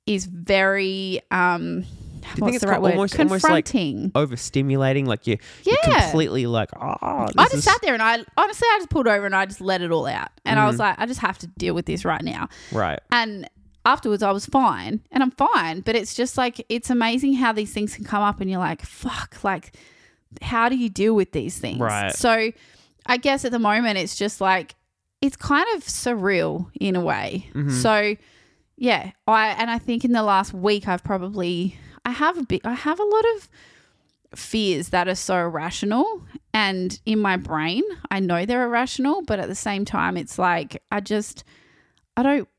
is 0.05 0.25
very 0.25 1.19
um 1.31 1.83
think 2.21 2.41
what's 2.41 2.55
it's 2.57 2.65
the 2.65 2.69
right 2.71 2.81
word? 2.81 2.91
almost- 2.93 3.17
almost 3.19 3.43
like 3.45 3.65
Confronting. 3.65 4.11
Overstimulating, 4.11 5.07
like 5.07 5.25
you, 5.27 5.37
you're 5.63 5.75
Yeah. 5.87 6.01
completely 6.03 6.45
like, 6.45 6.69
oh, 6.75 6.95
I 7.01 7.31
just 7.45 7.55
is- 7.55 7.63
sat 7.63 7.79
there 7.81 7.93
and 7.93 8.03
I 8.03 8.23
honestly 8.37 8.67
I 8.71 8.77
just 8.79 8.89
pulled 8.89 9.07
over 9.07 9.25
and 9.25 9.35
I 9.35 9.45
just 9.45 9.61
let 9.61 9.81
it 9.81 9.91
all 9.91 10.05
out. 10.05 10.29
And 10.45 10.59
I 10.59 10.63
Mm-hmm. 10.63 10.67
was 10.71 10.79
like, 10.79 10.95
I 10.99 11.05
just 11.05 11.21
have 11.21 11.37
to 11.39 11.47
deal 11.47 11.73
with 11.73 11.85
this 11.85 12.05
right 12.05 12.21
now. 12.21 12.49
right. 12.71 12.99
And 13.11 13.49
afterwards 13.87 14.21
I 14.21 14.31
was 14.31 14.45
fine 14.45 15.01
and 15.11 15.23
I'm 15.23 15.31
fine. 15.31 15.79
But 15.79 15.95
it's 15.95 16.13
just 16.13 16.37
like 16.37 16.63
it's 16.69 16.89
amazing 16.89 17.33
how 17.33 17.53
these 17.53 17.73
things 17.73 17.95
can 17.95 18.03
come 18.03 18.21
up 18.21 18.41
and 18.41 18.49
you're 18.49 18.59
like, 18.59 18.81
fuck, 18.83 19.43
like 19.43 19.75
how 20.41 20.69
do 20.69 20.75
you 20.75 20.89
deal 20.89 21.15
with 21.15 21.31
these 21.31 21.57
things? 21.57 21.79
Right. 21.79 22.13
So 22.13 22.51
I 23.05 23.17
guess 23.17 23.45
at 23.45 23.51
the 23.51 23.59
moment 23.59 23.97
it's 23.97 24.15
just 24.15 24.41
like 24.41 24.75
it's 25.21 25.37
kind 25.37 25.65
of 25.75 25.83
surreal 25.83 26.69
in 26.79 26.95
a 26.95 27.01
way. 27.01 27.49
Mm-hmm. 27.53 27.71
So 27.71 28.15
yeah, 28.75 29.11
I 29.25 29.47
and 29.49 29.71
I 29.71 29.79
think 29.79 30.03
in 30.03 30.11
the 30.11 30.23
last 30.23 30.53
week 30.53 30.87
I've 30.87 31.03
probably 31.03 31.79
I 32.05 32.11
have 32.11 32.37
a 32.37 32.43
bit 32.43 32.61
I 32.65 32.73
have 32.73 32.99
a 32.99 33.05
lot 33.05 33.25
of 33.35 33.49
fears 34.35 34.89
that 34.89 35.07
are 35.07 35.15
so 35.15 35.37
irrational 35.37 36.21
and 36.53 36.99
in 37.05 37.17
my 37.17 37.37
brain 37.37 37.83
I 38.11 38.19
know 38.19 38.45
they're 38.45 38.65
irrational, 38.65 39.23
but 39.23 39.39
at 39.39 39.47
the 39.47 39.55
same 39.55 39.85
time 39.85 40.17
it's 40.17 40.37
like 40.37 40.83
I 40.91 40.99
just 40.99 41.45
I 42.17 42.23
don't 42.23 42.49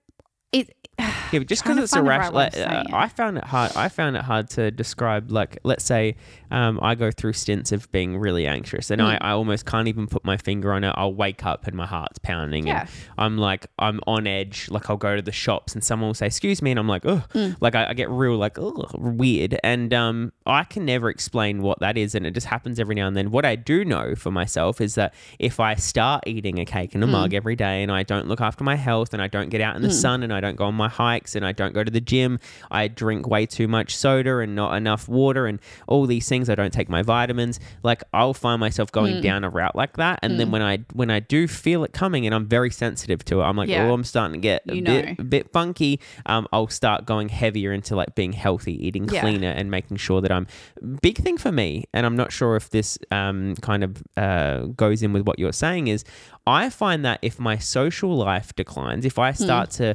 it 0.52 0.74
Yeah, 1.30 1.40
but 1.40 1.48
just 1.48 1.62
because 1.62 1.76
it's 1.76 1.94
irrational, 1.94 2.32
right 2.38 2.54
way 2.54 2.62
of 2.62 2.72
like, 2.72 2.86
uh. 2.90 2.96
I 2.96 3.08
found 3.08 3.36
it 3.36 3.44
hard. 3.44 3.72
I 3.76 3.90
found 3.90 4.16
it 4.16 4.22
hard 4.22 4.48
to 4.50 4.70
describe. 4.70 5.30
Like, 5.30 5.58
let's 5.62 5.84
say 5.84 6.16
um, 6.50 6.78
I 6.80 6.94
go 6.94 7.10
through 7.10 7.34
stints 7.34 7.70
of 7.70 7.90
being 7.92 8.16
really 8.16 8.46
anxious, 8.46 8.90
and 8.90 8.98
Mm. 9.02 9.04
I, 9.20 9.28
I 9.28 9.30
almost 9.32 9.66
can't 9.66 9.88
even 9.88 10.06
put 10.06 10.24
my 10.24 10.38
finger 10.38 10.72
on 10.72 10.84
it. 10.84 10.94
I'll 10.96 11.12
wake 11.12 11.44
up 11.44 11.66
and 11.66 11.76
my 11.76 11.84
heart's 11.84 12.18
pounding, 12.18 12.66
Yeah. 12.66 12.80
and 12.80 12.88
I'm 13.18 13.36
like, 13.36 13.66
I'm 13.78 14.00
on 14.06 14.26
edge. 14.26 14.68
Like, 14.70 14.88
I'll 14.88 14.96
go 14.96 15.16
to 15.16 15.20
the 15.20 15.30
shops, 15.30 15.74
and 15.74 15.84
someone 15.84 16.08
will 16.08 16.14
say, 16.14 16.24
"Excuse 16.28 16.62
me," 16.62 16.70
and 16.70 16.80
I'm 16.80 16.88
like, 16.88 17.04
"Oh," 17.04 17.22
Mm. 17.34 17.56
like 17.60 17.74
I, 17.74 17.90
I 17.90 17.92
get 17.92 18.08
real 18.08 18.38
like 18.38 18.58
ugh, 18.58 18.90
weird, 18.96 19.58
and 19.62 19.92
um, 19.92 20.32
I 20.46 20.64
can 20.64 20.86
never 20.86 21.10
explain 21.10 21.60
what 21.60 21.78
that 21.80 21.98
is, 21.98 22.14
and 22.14 22.26
it 22.26 22.32
just 22.32 22.46
happens 22.46 22.80
every 22.80 22.94
now 22.94 23.06
and 23.06 23.14
then. 23.14 23.30
What 23.30 23.44
I 23.44 23.54
do 23.54 23.84
know 23.84 24.14
for 24.14 24.30
myself 24.30 24.80
is 24.80 24.94
that 24.94 25.12
if 25.38 25.60
I 25.60 25.74
start 25.74 26.24
eating 26.26 26.58
a 26.58 26.64
cake 26.64 26.94
and 26.94 27.04
a 27.04 27.06
Mm. 27.06 27.10
mug 27.10 27.34
every 27.34 27.54
day, 27.54 27.82
and 27.82 27.92
I 27.92 28.02
don't 28.02 28.28
look 28.28 28.40
after 28.40 28.64
my 28.64 28.76
health, 28.76 29.12
and 29.12 29.20
I 29.20 29.26
don't 29.28 29.50
get 29.50 29.60
out 29.60 29.76
in 29.76 29.82
the 29.82 29.92
sun, 29.92 30.22
and 30.22 30.32
I 30.32 30.40
don't 30.40 30.56
go 30.56 30.64
on 30.64 30.74
my 30.74 30.87
hikes, 30.88 31.34
and 31.36 31.46
I 31.46 31.52
don't 31.52 31.72
go 31.74 31.84
to 31.84 31.90
the 31.90 32.00
gym, 32.00 32.38
I 32.70 32.88
drink 32.88 33.26
way 33.28 33.46
too 33.46 33.68
much 33.68 33.96
soda 33.96 34.38
and 34.38 34.54
not 34.54 34.74
enough 34.74 35.08
water, 35.08 35.46
and 35.46 35.60
all 35.86 36.06
these 36.06 36.28
things. 36.28 36.48
I 36.50 36.54
don't 36.54 36.72
take 36.72 36.88
my 36.88 37.02
vitamins. 37.02 37.60
Like 37.82 38.02
I'll 38.12 38.34
find 38.34 38.60
myself 38.60 38.90
going 38.92 39.16
Mm. 39.16 39.22
down 39.22 39.44
a 39.44 39.50
route 39.50 39.76
like 39.76 39.96
that, 39.96 40.18
and 40.22 40.38
then 40.40 40.50
when 40.50 40.62
I 40.62 40.78
when 40.92 41.10
I 41.10 41.20
do 41.20 41.46
feel 41.48 41.84
it 41.84 41.92
coming, 41.92 42.26
and 42.26 42.34
I'm 42.34 42.46
very 42.46 42.70
sensitive 42.70 43.24
to 43.26 43.40
it, 43.40 43.44
I'm 43.44 43.56
like, 43.56 43.68
Yeah. 43.68 43.84
oh, 43.86 43.92
I'm 43.92 44.04
starting 44.04 44.34
to 44.34 44.40
get 44.40 44.62
a 44.68 44.74
You 44.76 44.82
bit 44.82 45.18
know. 45.18 45.24
bit 45.24 45.52
funky. 45.52 46.00
Um, 46.26 46.46
I'll 46.52 46.68
start 46.68 47.06
going 47.06 47.28
heavier 47.28 47.72
into 47.72 47.94
like 47.96 48.14
being 48.14 48.32
healthy, 48.32 48.74
eating 48.86 49.08
Yeah. 49.08 49.20
cleaner, 49.20 49.50
and 49.50 49.70
making 49.70 49.98
sure 49.98 50.20
that 50.20 50.32
I'm 50.32 50.46
big 51.02 51.18
thing 51.18 51.38
for 51.38 51.52
me. 51.52 51.84
And 51.92 52.04
I'm 52.06 52.16
not 52.16 52.32
sure 52.32 52.56
if 52.56 52.70
this 52.70 52.98
um 53.10 53.54
kind 53.56 53.84
of 53.84 54.02
uh 54.16 54.66
goes 54.76 55.02
in 55.02 55.12
with 55.12 55.26
what 55.26 55.38
you're 55.38 55.52
saying 55.52 55.88
is. 55.88 56.04
I 56.46 56.70
find 56.70 57.04
that 57.04 57.18
if 57.20 57.38
my 57.38 57.58
social 57.58 58.16
life 58.16 58.56
declines, 58.56 59.04
if 59.04 59.18
I 59.18 59.32
start 59.32 59.68
to 59.72 59.94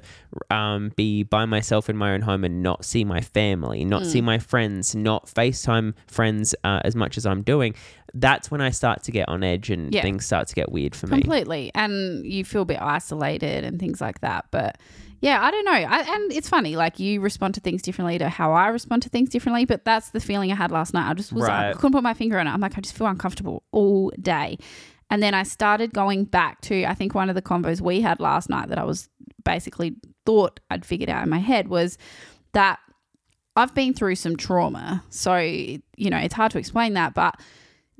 um, 0.51 0.82
be 0.89 1.23
by 1.23 1.45
myself 1.45 1.89
in 1.89 1.97
my 1.97 2.13
own 2.13 2.21
home 2.21 2.43
and 2.43 2.61
not 2.63 2.85
see 2.85 3.03
my 3.03 3.21
family, 3.21 3.85
not 3.85 4.05
see 4.05 4.21
my 4.21 4.39
friends, 4.39 4.95
not 4.95 5.25
FaceTime 5.27 5.93
friends 6.07 6.53
uh, 6.63 6.79
as 6.83 6.95
much 6.95 7.17
as 7.17 7.25
I'm 7.25 7.41
doing, 7.41 7.75
that's 8.13 8.51
when 8.51 8.61
I 8.61 8.69
start 8.69 9.03
to 9.03 9.11
get 9.11 9.27
on 9.29 9.43
edge 9.43 9.69
and 9.69 9.93
Yeah. 9.93 10.01
things 10.01 10.25
start 10.25 10.47
to 10.49 10.55
get 10.55 10.71
weird 10.71 10.95
for 10.95 11.07
me. 11.07 11.21
completely. 11.21 11.71
And 11.75 12.25
you 12.25 12.45
feel 12.45 12.61
a 12.63 12.65
bit 12.65 12.81
isolated 12.81 13.63
and 13.63 13.79
things 13.79 14.01
like 14.01 14.21
that. 14.21 14.45
But 14.51 14.77
yeah 15.21 15.41
i 15.41 15.51
don't 15.51 15.63
know. 15.63 15.71
I, 15.71 15.99
and 16.01 16.33
it's 16.33 16.49
funny 16.49 16.75
like 16.75 16.99
you 16.99 17.21
respond 17.21 17.53
to 17.55 17.61
things 17.61 17.81
differently 17.81 18.17
to 18.17 18.27
how 18.27 18.51
i 18.51 18.67
respond 18.67 19.03
to 19.03 19.09
things 19.09 19.29
differently. 19.29 19.63
But 19.63 19.85
that's 19.85 20.09
the 20.09 20.19
feeling 20.19 20.51
i 20.51 20.55
had 20.55 20.69
last 20.69 20.93
night. 20.93 21.09
I 21.09 21.13
just 21.13 21.31
was 21.31 21.45
i 21.47 21.71
couldn't 21.73 21.93
put 21.93 22.03
my 22.03 22.13
finger 22.13 22.37
on 22.39 22.45
it. 22.47 22.51
I'm 22.51 22.59
like 22.59 22.77
i 22.77 22.81
just 22.81 22.95
feel 22.95 23.07
uncomfortable 23.07 23.63
all 23.71 24.11
day. 24.21 24.57
And 25.09 25.21
then 25.21 25.33
I 25.35 25.43
started 25.43 25.93
going 25.93 26.25
back 26.25 26.59
to, 26.61 26.85
I 26.85 26.95
think 26.95 27.13
one 27.13 27.29
of 27.29 27.35
the 27.35 27.41
combos 27.41 27.81
we 27.81 28.01
had 28.01 28.19
last 28.19 28.49
night 28.49 28.69
that 28.69 28.79
I 28.79 28.83
was 28.83 29.09
basically 29.45 29.95
thought 30.25 30.59
I'd 30.69 30.85
figured 30.85 31.09
out 31.09 31.23
in 31.23 31.29
my 31.29 31.39
head 31.39 31.67
was 31.67 31.97
that 32.53 32.79
I've 33.55 33.75
been 33.75 33.93
through 33.93 34.15
some 34.15 34.35
trauma. 34.35 35.03
So, 35.09 35.35
you 35.37 35.79
know, 35.97 36.17
it's 36.17 36.33
hard 36.33 36.51
to 36.53 36.57
explain 36.57 36.93
that, 36.93 37.13
but 37.13 37.39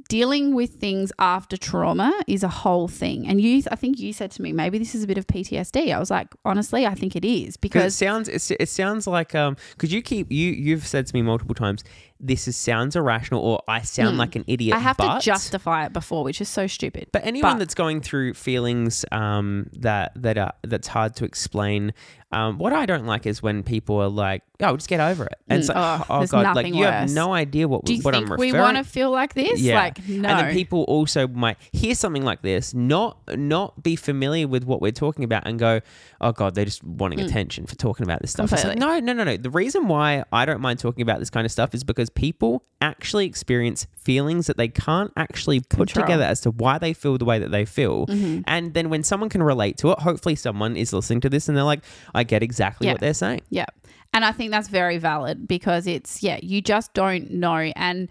dealing 0.09 0.53
with 0.53 0.71
things 0.71 1.11
after 1.19 1.55
trauma 1.55 2.13
is 2.27 2.43
a 2.43 2.47
whole 2.47 2.87
thing. 2.87 3.27
And 3.27 3.39
you, 3.39 3.63
I 3.71 3.75
think 3.75 3.99
you 3.99 4.13
said 4.13 4.31
to 4.31 4.41
me, 4.41 4.51
maybe 4.51 4.77
this 4.77 4.95
is 4.95 5.03
a 5.03 5.07
bit 5.07 5.17
of 5.17 5.27
PTSD. 5.27 5.93
I 5.93 5.99
was 5.99 6.09
like, 6.11 6.27
honestly, 6.43 6.85
I 6.85 6.95
think 6.95 7.15
it 7.15 7.23
is 7.23 7.57
Because 7.57 7.93
it 7.93 7.97
sounds 7.97 8.29
it, 8.29 8.69
sounds 8.69 9.07
like 9.07 9.35
um 9.35 9.55
because 9.71 9.93
you 9.93 10.01
keep 10.01 10.31
you 10.31 10.51
you've 10.51 10.87
said 10.87 11.07
to 11.07 11.15
me 11.15 11.21
multiple 11.21 11.55
times 11.55 11.83
this 12.19 12.47
is 12.47 12.55
sounds 12.55 12.95
irrational 12.95 13.41
or 13.41 13.61
I 13.67 13.81
sound 13.81 14.17
like 14.17 14.35
an 14.35 14.45
idiot. 14.47 14.75
I 14.75 14.79
have 14.79 14.97
but, 14.97 15.19
to 15.19 15.25
justify 15.25 15.85
it 15.85 15.93
before, 15.93 16.23
which 16.23 16.39
is 16.41 16.49
so 16.49 16.67
stupid. 16.67 17.07
But 17.11 17.25
anyone 17.25 17.53
But- 17.53 17.59
that's 17.59 17.75
going 17.75 18.01
through 18.01 18.33
feelings 18.35 19.03
um, 19.11 19.69
that 19.79 20.11
that 20.15 20.37
are 20.37 20.53
that's 20.63 20.87
hard 20.87 21.15
to 21.17 21.25
explain, 21.25 21.93
um, 22.31 22.57
what 22.57 22.73
I 22.73 22.85
don't 22.85 23.05
like 23.05 23.25
is 23.27 23.43
when 23.43 23.61
people 23.63 24.01
are 24.01 24.07
like, 24.09 24.41
"Oh, 24.59 24.75
just 24.75 24.89
get 24.89 24.99
over 24.99 25.25
it," 25.25 25.35
and 25.49 25.57
Mm, 25.57 25.59
it's 25.59 25.69
like, 25.69 25.77
oh, 25.77 26.05
"Oh, 26.09 26.25
God, 26.27 26.55
like 26.55 26.73
you 26.73 26.83
have 26.85 27.11
no 27.11 27.33
idea 27.33 27.67
what 27.67 27.85
Do 27.85 27.93
you 27.93 28.01
what 28.01 28.15
think 28.15 28.31
I'm 28.31 28.37
we 28.37 28.51
want 28.53 28.77
to 28.77 28.83
feel 28.83 29.11
like 29.11 29.33
this? 29.35 29.59
Yeah. 29.59 29.75
Like, 29.79 30.07
no. 30.07 30.29
And 30.29 30.39
then 30.39 30.53
people 30.53 30.83
also 30.83 31.27
might 31.27 31.57
hear 31.71 31.93
something 31.93 32.23
like 32.23 32.41
this, 32.41 32.73
not 32.73 33.17
not 33.37 33.83
be 33.83 33.95
familiar 33.95 34.47
with 34.47 34.63
what 34.63 34.81
we're 34.81 34.91
talking 34.91 35.23
about, 35.25 35.45
and 35.47 35.59
go, 35.59 35.81
"Oh 36.21 36.31
God, 36.31 36.55
they're 36.55 36.65
just 36.65 36.83
wanting 36.83 37.19
attention 37.19 37.65
for 37.67 37.75
talking 37.75 38.03
about 38.05 38.21
this 38.21 38.31
stuff." 38.31 38.51
Like, 38.51 38.63
Mm. 38.63 38.79
No, 38.79 38.99
no, 38.99 39.13
no, 39.13 39.23
no. 39.25 39.37
The 39.37 39.49
reason 39.51 39.87
why 39.87 40.23
I 40.31 40.45
don't 40.45 40.61
mind 40.61 40.79
talking 40.79 41.01
about 41.03 41.19
this 41.19 41.29
kind 41.29 41.45
of 41.45 41.51
stuff 41.51 41.75
is 41.75 41.83
because 41.83 42.02
people 42.09 42.63
actually 42.81 43.25
experience 43.25 43.87
feelings 43.95 44.47
that 44.47 44.57
they 44.57 44.67
can't 44.67 45.11
actually 45.15 45.59
put 45.61 45.69
Control. 45.87 46.03
Mm-hmm. 46.03 46.11
together 46.11 46.23
as 46.23 46.41
to 46.41 46.51
why 46.51 46.77
they 46.77 46.93
feel 46.93 47.17
the 47.17 47.25
way 47.25 47.39
that 47.39 47.51
they 47.51 47.63
feel. 47.65 48.05
And 48.45 48.73
then 48.73 48.89
when 48.89 49.03
someone 49.03 49.29
can 49.29 49.41
relate 49.41 49.77
to 49.77 49.91
it, 49.91 49.99
hopefully 49.99 50.35
someone 50.35 50.75
is 50.75 50.91
listening 50.91 51.21
to 51.21 51.29
this 51.29 51.47
and 51.47 51.55
they're 51.57 51.63
like, 51.63 51.83
"I 52.13 52.23
get 52.23 52.43
exactly 52.43 52.87
Yeah. 52.87 52.93
what 52.93 53.01
they're 53.01 53.13
saying." 53.13 53.41
Yeah. 53.49 53.65
And 54.13 54.23
I 54.23 54.31
think 54.31 54.51
that's 54.51 54.67
very 54.67 54.97
valid 54.99 55.47
because 55.47 55.87
it's, 55.87 56.21
yeah, 56.21 56.37
you 56.43 56.61
just 56.61 56.93
don't 56.93 57.31
know. 57.31 57.55
And 57.75 58.09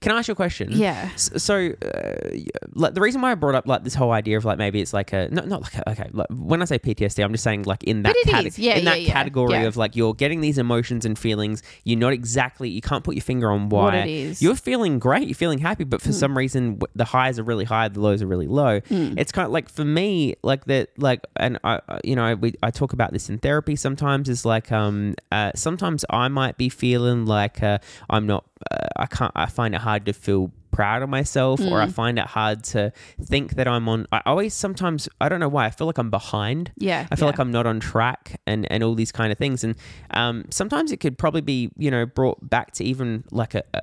Can 0.00 0.12
I 0.12 0.18
ask 0.18 0.28
you 0.28 0.32
a 0.32 0.36
question? 0.36 0.70
yeah. 0.72 1.08
So, 1.16 1.70
uh, 1.84 2.36
like 2.74 2.94
the 2.94 3.00
reason 3.00 3.20
why 3.20 3.32
I 3.32 3.34
brought 3.34 3.54
up 3.54 3.66
like 3.66 3.84
this 3.84 3.94
whole 3.94 4.12
idea 4.12 4.36
of 4.36 4.44
like 4.44 4.58
maybe 4.58 4.80
it's 4.80 4.92
like 4.92 5.12
a 5.12 5.28
not 5.30 5.48
not 5.48 5.62
like 5.62 5.74
a, 5.76 5.90
okay. 5.90 6.08
Like, 6.12 6.26
when 6.30 6.62
I 6.62 6.64
say 6.64 6.78
PTSD, 6.78 7.22
I'm 7.24 7.32
just 7.32 7.44
saying 7.44 7.64
like 7.64 7.82
in 7.84 8.02
that 8.02 8.14
cate- 8.24 8.58
Yeah, 8.58 8.76
in 8.76 8.84
that 8.84 9.00
yeah, 9.00 9.06
yeah. 9.08 9.12
category 9.12 9.52
Yeah. 9.52 9.62
of 9.64 9.76
like 9.76 9.96
you're 9.96 10.14
getting 10.14 10.40
these 10.40 10.58
emotions 10.58 11.04
and 11.04 11.18
feelings. 11.18 11.62
You're 11.84 11.98
not 11.98 12.12
exactly 12.12 12.68
you 12.68 12.80
can't 12.80 13.04
put 13.04 13.14
your 13.14 13.22
finger 13.22 13.50
on 13.50 13.68
why 13.68 13.82
What 13.84 13.94
it 13.94 14.06
is. 14.08 14.42
You're 14.42 14.54
feeling 14.56 14.98
great. 14.98 15.26
You're 15.28 15.34
feeling 15.34 15.58
happy, 15.58 15.84
but 15.84 16.00
for 16.02 16.12
some 16.12 16.36
reason 16.36 16.74
w- 16.78 16.92
the 16.94 17.04
highs 17.04 17.38
are 17.38 17.42
really 17.44 17.64
high, 17.64 17.88
the 17.88 18.00
lows 18.00 18.22
are 18.22 18.26
really 18.26 18.46
low. 18.46 18.80
Hmm. 18.80 19.14
It's 19.18 19.32
kind 19.32 19.46
of 19.46 19.52
like 19.52 19.68
for 19.68 19.84
me, 19.84 20.34
like 20.42 20.64
that, 20.66 20.90
like 20.98 21.26
and 21.36 21.58
I, 21.64 21.80
I- 21.88 22.00
you 22.04 22.16
know, 22.16 22.34
we, 22.34 22.54
I 22.62 22.70
talk 22.70 22.92
about 22.92 23.12
this 23.12 23.28
in 23.28 23.38
therapy 23.38 23.76
sometimes. 23.76 24.28
Is 24.28 24.44
like 24.44 24.70
um, 24.72 25.14
uh, 25.30 25.52
sometimes 25.54 26.04
I 26.10 26.28
might 26.28 26.56
be 26.56 26.68
feeling 26.68 27.26
like 27.26 27.62
uh, 27.62 27.78
I'm 28.10 28.26
not. 28.26 28.44
Uh, 28.70 28.86
I 28.96 29.06
can't. 29.06 29.32
I 29.34 29.46
find 29.46 29.74
it 29.74 29.80
hard 29.80 30.06
to 30.06 30.12
feel 30.12 30.52
proud 30.70 31.02
of 31.02 31.08
myself 31.10 31.60
or 31.60 31.64
Hmm. 31.64 31.74
I 31.74 31.86
find 31.88 32.18
it 32.18 32.24
hard 32.24 32.64
to 32.64 32.94
think 33.22 33.56
that 33.56 33.68
I'm 33.68 33.86
on 33.90 34.06
I 34.10 34.22
always 34.24 34.54
sometimes 34.54 35.06
I 35.20 35.28
don't 35.28 35.38
know 35.38 35.48
why 35.50 35.66
I 35.66 35.70
feel 35.70 35.86
like 35.86 35.98
I'm 35.98 36.08
behind 36.08 36.72
Yeah. 36.78 37.06
I 37.10 37.14
feel 37.16 37.26
yeah. 37.26 37.32
like 37.32 37.38
I'm 37.40 37.50
not 37.50 37.66
on 37.66 37.78
track 37.78 38.40
and 38.46 38.66
and 38.72 38.82
all 38.82 38.94
these 38.94 39.12
kind 39.12 39.30
of 39.30 39.36
things 39.36 39.64
and 39.64 39.74
um 40.12 40.46
sometimes 40.48 40.90
it 40.90 40.96
could 40.96 41.18
probably 41.18 41.42
be 41.42 41.70
you 41.76 41.90
know 41.90 42.06
brought 42.06 42.48
back 42.48 42.72
to 42.76 42.84
even 42.84 43.22
like 43.30 43.54
a, 43.54 43.62
a 43.74 43.80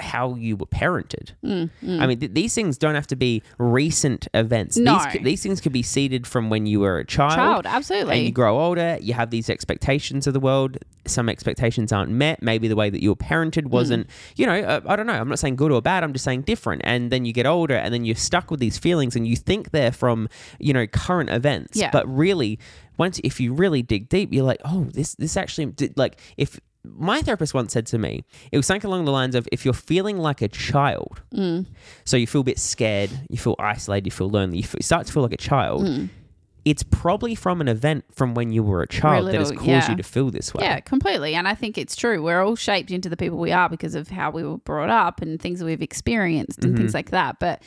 how 0.00 0.34
you 0.34 0.56
were 0.56 0.66
parented 0.66 1.32
Mm, 1.44 1.70
I 2.00 2.06
mean 2.06 2.18
th- 2.20 2.32
these 2.32 2.54
things 2.54 2.78
don't 2.78 2.94
have 2.94 3.06
to 3.08 3.16
be 3.16 3.42
recent 3.58 4.28
events 4.34 4.76
No. 4.76 4.94
these, 4.98 5.12
c- 5.12 5.18
these 5.22 5.42
things 5.42 5.60
could 5.60 5.72
be 5.72 5.82
seeded 5.82 6.26
from 6.26 6.50
when 6.50 6.66
you 6.66 6.80
were 6.80 6.98
a 6.98 7.04
child, 7.04 7.34
Child, 7.34 7.66
absolutely. 7.66 8.16
and 8.16 8.26
you 8.26 8.32
grow 8.32 8.58
older, 8.58 8.98
you 9.00 9.14
have 9.14 9.30
these 9.30 9.48
expectations 9.50 10.26
of 10.26 10.32
the 10.34 10.40
world. 10.40 10.78
Some 11.06 11.28
expectations 11.28 11.92
aren't 11.92 12.10
met. 12.12 12.42
Maybe 12.42 12.68
the 12.68 12.76
way 12.76 12.90
that 12.90 13.02
you 13.02 13.10
were 13.10 13.16
parented 13.16 13.64
Mm. 13.64 13.70
wasn't, 13.70 14.06
you 14.36 14.46
know, 14.46 14.54
uh, 14.58 14.80
I 14.86 14.96
don't 14.96 15.06
know. 15.06 15.14
I'm 15.14 15.28
not 15.28 15.38
saying 15.38 15.56
good 15.56 15.72
or 15.72 15.80
bad. 15.82 16.04
I'm 16.04 16.12
just 16.12 16.24
saying 16.24 16.42
different. 16.42 16.82
And 16.84 17.10
then 17.10 17.24
you 17.24 17.32
get 17.32 17.46
older 17.46 17.74
and 17.74 17.92
then 17.94 18.04
you're 18.04 18.16
stuck 18.16 18.50
with 18.50 18.60
these 18.60 18.78
feelings 18.78 19.16
and 19.16 19.26
you 19.26 19.36
think 19.36 19.70
they're 19.70 19.92
from, 19.92 20.28
you 20.58 20.72
know, 20.72 20.86
current 20.86 21.30
events. 21.30 21.76
Yeah. 21.78 21.90
But 21.90 22.06
really, 22.08 22.58
once, 22.98 23.20
if 23.24 23.40
you 23.40 23.52
really 23.54 23.82
dig 23.82 24.08
deep, 24.08 24.32
you're 24.32 24.44
like, 24.44 24.60
oh, 24.64 24.84
this, 24.92 25.14
this 25.14 25.36
actually, 25.36 25.66
did- 25.66 25.96
like, 25.96 26.20
if, 26.36 26.60
my 26.84 27.20
therapist 27.22 27.52
once 27.54 27.72
said 27.72 27.86
to 27.86 27.98
me, 27.98 28.24
it 28.52 28.56
was 28.56 28.66
something 28.66 28.88
along 28.88 29.04
the 29.04 29.12
lines 29.12 29.34
of 29.34 29.46
if 29.52 29.64
you're 29.64 29.74
feeling 29.74 30.16
like 30.18 30.40
a 30.42 30.48
child, 30.48 31.22
Mm. 31.34 31.66
so 32.04 32.16
you 32.16 32.26
feel 32.26 32.40
a 32.40 32.44
bit 32.44 32.58
scared, 32.58 33.10
you 33.28 33.36
feel 33.38 33.54
isolated, 33.58 34.06
you 34.06 34.10
feel 34.10 34.30
lonely, 34.30 34.58
you, 34.58 34.64
f- 34.64 34.74
you 34.78 34.82
start 34.82 35.06
to 35.06 35.12
feel 35.12 35.22
like 35.22 35.32
a 35.32 35.36
child, 35.36 35.84
Mm. 35.84 36.08
it's 36.64 36.82
probably 36.82 37.34
from 37.34 37.60
an 37.60 37.68
event 37.68 38.04
from 38.12 38.34
when 38.34 38.50
you 38.52 38.62
were 38.62 38.82
a 38.82 38.86
child 38.88 39.26
that 39.28 39.34
has 39.34 39.50
caused 39.50 39.66
yeah. 39.66 39.90
you 39.90 39.96
to 39.96 40.02
feel 40.02 40.30
this 40.30 40.52
way. 40.54 40.64
Yeah, 40.64 40.80
completely. 40.80 41.34
And 41.34 41.46
I 41.48 41.54
think 41.54 41.76
it's 41.78 41.96
true. 41.96 42.22
We're 42.22 42.42
all 42.42 42.56
shaped 42.56 42.90
into 42.90 43.08
the 43.08 43.16
people 43.16 43.38
we 43.38 43.52
are 43.52 43.68
because 43.68 43.94
of 43.94 44.08
how 44.08 44.30
we 44.30 44.42
were 44.42 44.58
brought 44.58 44.90
up 44.90 45.20
and 45.22 45.40
things 45.40 45.58
that 45.60 45.64
we've 45.66 45.82
experienced 45.82 46.62
and 46.64 46.72
Mm-hmm. 46.74 46.82
things 46.82 46.94
like 46.94 47.10
that. 47.10 47.40
But 47.40 47.62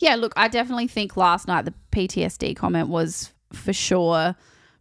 yeah, 0.00 0.16
look, 0.16 0.32
I 0.36 0.48
definitely 0.48 0.88
think 0.88 1.16
last 1.16 1.46
night 1.48 1.64
the 1.64 1.74
PTSD 1.92 2.54
comment 2.56 2.88
was 2.88 3.32
for 3.52 3.72
sure 3.72 4.34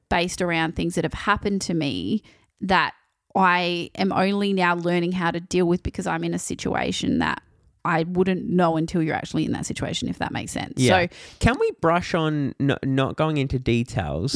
based 0.09 0.41
around 0.41 0.75
things 0.75 0.95
that 0.95 1.03
have 1.03 1.13
happened 1.13 1.61
to 1.61 1.73
me 1.73 2.23
that 2.61 2.93
I 3.35 3.89
am 3.95 4.11
only 4.11 4.53
now 4.53 4.75
learning 4.75 5.13
how 5.13 5.31
to 5.31 5.39
deal 5.39 5.65
with 5.65 5.83
because 5.83 6.07
I'm 6.07 6.23
in 6.23 6.33
a 6.33 6.39
situation 6.39 7.19
that 7.19 7.41
I 7.83 8.03
wouldn't 8.03 8.47
know 8.47 8.77
until 8.77 9.01
you're 9.01 9.15
actually 9.15 9.45
in 9.45 9.53
that 9.53 9.65
situation, 9.65 10.07
if 10.07 10.19
that 10.19 10.31
makes 10.31 10.51
sense. 10.51 10.73
Yeah. 10.77 11.03
So, 11.03 11.07
Can 11.39 11.57
we 11.59 11.71
brush 11.81 12.13
on 12.13 12.53
no, 12.59 12.77
not 12.83 13.15
going 13.15 13.38
into 13.38 13.57
details? 13.57 14.35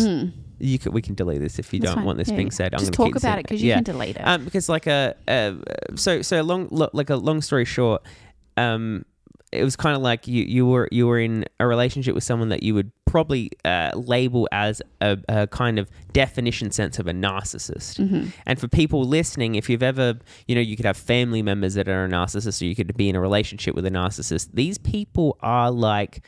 You 0.57 0.79
can, 0.79 0.93
we 0.93 1.01
can 1.01 1.13
delete 1.15 1.41
this 1.41 1.59
if 1.59 1.71
you 1.73 1.79
Mm. 1.79 1.83
That's 1.83 1.89
don't 1.91 1.95
fine. 1.97 2.05
want 2.05 2.17
this 2.17 2.29
Yeah, 2.29 2.35
being 2.37 2.47
yeah. 2.47 2.53
said. 2.53 2.73
I'm 2.73 2.79
Just 2.79 2.93
talk 2.93 3.15
about 3.15 3.37
it 3.39 3.43
because 3.43 3.61
you 3.61 3.69
Yeah. 3.69 3.75
can 3.75 3.83
delete 3.83 4.15
it. 4.15 4.21
Um, 4.21 4.45
because 4.45 4.67
like 4.69 4.87
a, 4.87 5.13
uh, 5.27 5.53
so 5.95 6.21
so 6.21 6.41
long 6.41 6.69
lo- 6.71 6.89
like 6.93 7.09
a 7.09 7.17
long 7.17 7.41
story 7.41 7.65
short, 7.65 8.01
um, 8.57 9.05
it 9.51 9.63
was 9.63 9.75
kind 9.75 9.95
of 9.95 10.01
like 10.01 10.27
you 10.27 10.43
you 10.43 10.65
were 10.65 10.87
you 10.91 11.07
were 11.07 11.19
in 11.19 11.45
a 11.59 11.67
relationship 11.67 12.15
with 12.15 12.23
someone 12.23 12.49
that 12.49 12.63
you 12.63 12.73
would 12.73 12.91
probably 13.05 13.49
uh, 13.63 13.91
label 13.95 14.49
as 14.51 14.81
a, 14.99 15.17
a 15.29 15.47
kind 15.47 15.79
of 15.79 15.89
definition 16.11 16.71
sense 16.71 16.99
of 16.99 17.07
a 17.07 17.13
narcissist. 17.13 17.99
Mm-hmm. 17.99 18.29
And 18.45 18.59
for 18.59 18.67
people 18.67 19.03
listening, 19.05 19.55
if 19.55 19.69
you've 19.69 19.83
ever 19.83 20.19
you 20.47 20.55
know 20.55 20.61
you 20.61 20.75
could 20.75 20.85
have 20.85 20.97
family 20.97 21.41
members 21.41 21.75
that 21.75 21.87
are 21.87 22.05
a 22.05 22.09
narcissist, 22.09 22.61
or 22.61 22.65
you 22.65 22.75
could 22.75 22.95
be 22.97 23.09
in 23.09 23.15
a 23.15 23.21
relationship 23.21 23.75
with 23.75 23.85
a 23.85 23.91
narcissist. 23.91 24.49
These 24.53 24.77
people 24.77 25.37
are 25.41 25.71
like 25.71 26.21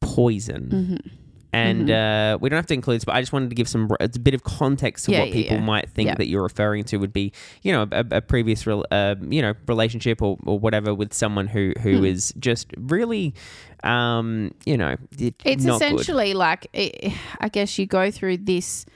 poison. 0.00 0.68
Mm-hmm. 0.68 1.19
And 1.52 1.90
uh, 1.90 2.38
we 2.40 2.48
don't 2.48 2.56
have 2.58 2.66
to 2.66 2.74
include 2.74 2.96
this, 2.96 3.04
but 3.04 3.16
I 3.16 3.20
just 3.20 3.32
wanted 3.32 3.48
to 3.50 3.56
give 3.56 3.68
some 3.68 3.90
a 3.98 4.08
bit 4.08 4.34
of 4.34 4.44
context 4.44 5.06
to 5.06 5.12
Yeah, 5.12 5.18
what 5.20 5.28
yeah, 5.28 5.34
people 5.34 5.56
yeah. 5.56 5.62
might 5.64 5.90
think 5.90 6.16
that 6.16 6.28
you're 6.28 6.44
referring 6.44 6.84
to 6.84 6.98
would 6.98 7.12
be, 7.12 7.32
you 7.62 7.72
know, 7.72 7.88
a, 7.90 8.04
a 8.12 8.20
previous, 8.20 8.66
rel- 8.68 8.86
uh, 8.92 9.16
you 9.20 9.42
know, 9.42 9.54
relationship 9.66 10.22
or, 10.22 10.38
or 10.46 10.58
whatever 10.60 10.94
with 10.94 11.12
someone 11.12 11.48
who 11.48 11.72
who 11.80 12.04
is 12.04 12.32
just 12.38 12.68
really, 12.76 13.34
um, 13.82 14.52
you 14.64 14.76
know, 14.76 14.94
It's 15.18 15.64
not 15.64 15.80
good. 15.80 15.86
essentially 15.86 16.34
like 16.34 16.68
it, 16.72 17.12
I 17.40 17.48
guess 17.48 17.78
you 17.78 17.86
go 17.86 18.12
through 18.12 18.36
this 18.38 18.86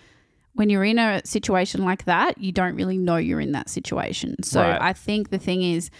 when 0.52 0.70
you're 0.70 0.84
in 0.84 1.00
a 1.00 1.20
situation 1.24 1.84
like 1.84 2.04
that, 2.04 2.38
you 2.38 2.52
don't 2.52 2.76
really 2.76 2.98
know 2.98 3.16
you're 3.16 3.40
in 3.40 3.50
that 3.52 3.68
situation. 3.68 4.40
So 4.44 4.60
Right. 4.60 4.80
I 4.80 4.92
think 4.92 5.30
the 5.30 5.38
thing 5.38 5.62
is 5.62 5.90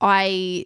I 0.00 0.64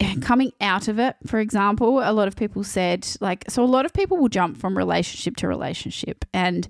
coming 0.22 0.52
out 0.60 0.88
of 0.88 0.98
it, 0.98 1.16
for 1.26 1.38
example, 1.38 2.00
a 2.00 2.12
lot 2.12 2.28
of 2.28 2.36
people 2.36 2.64
said 2.64 3.06
like 3.20 3.44
so 3.48 3.62
a 3.62 3.66
lot 3.66 3.84
of 3.84 3.92
people 3.92 4.16
will 4.16 4.28
jump 4.28 4.56
from 4.56 4.76
relationship 4.76 5.36
to 5.36 5.48
relationship 5.48 6.24
and 6.32 6.68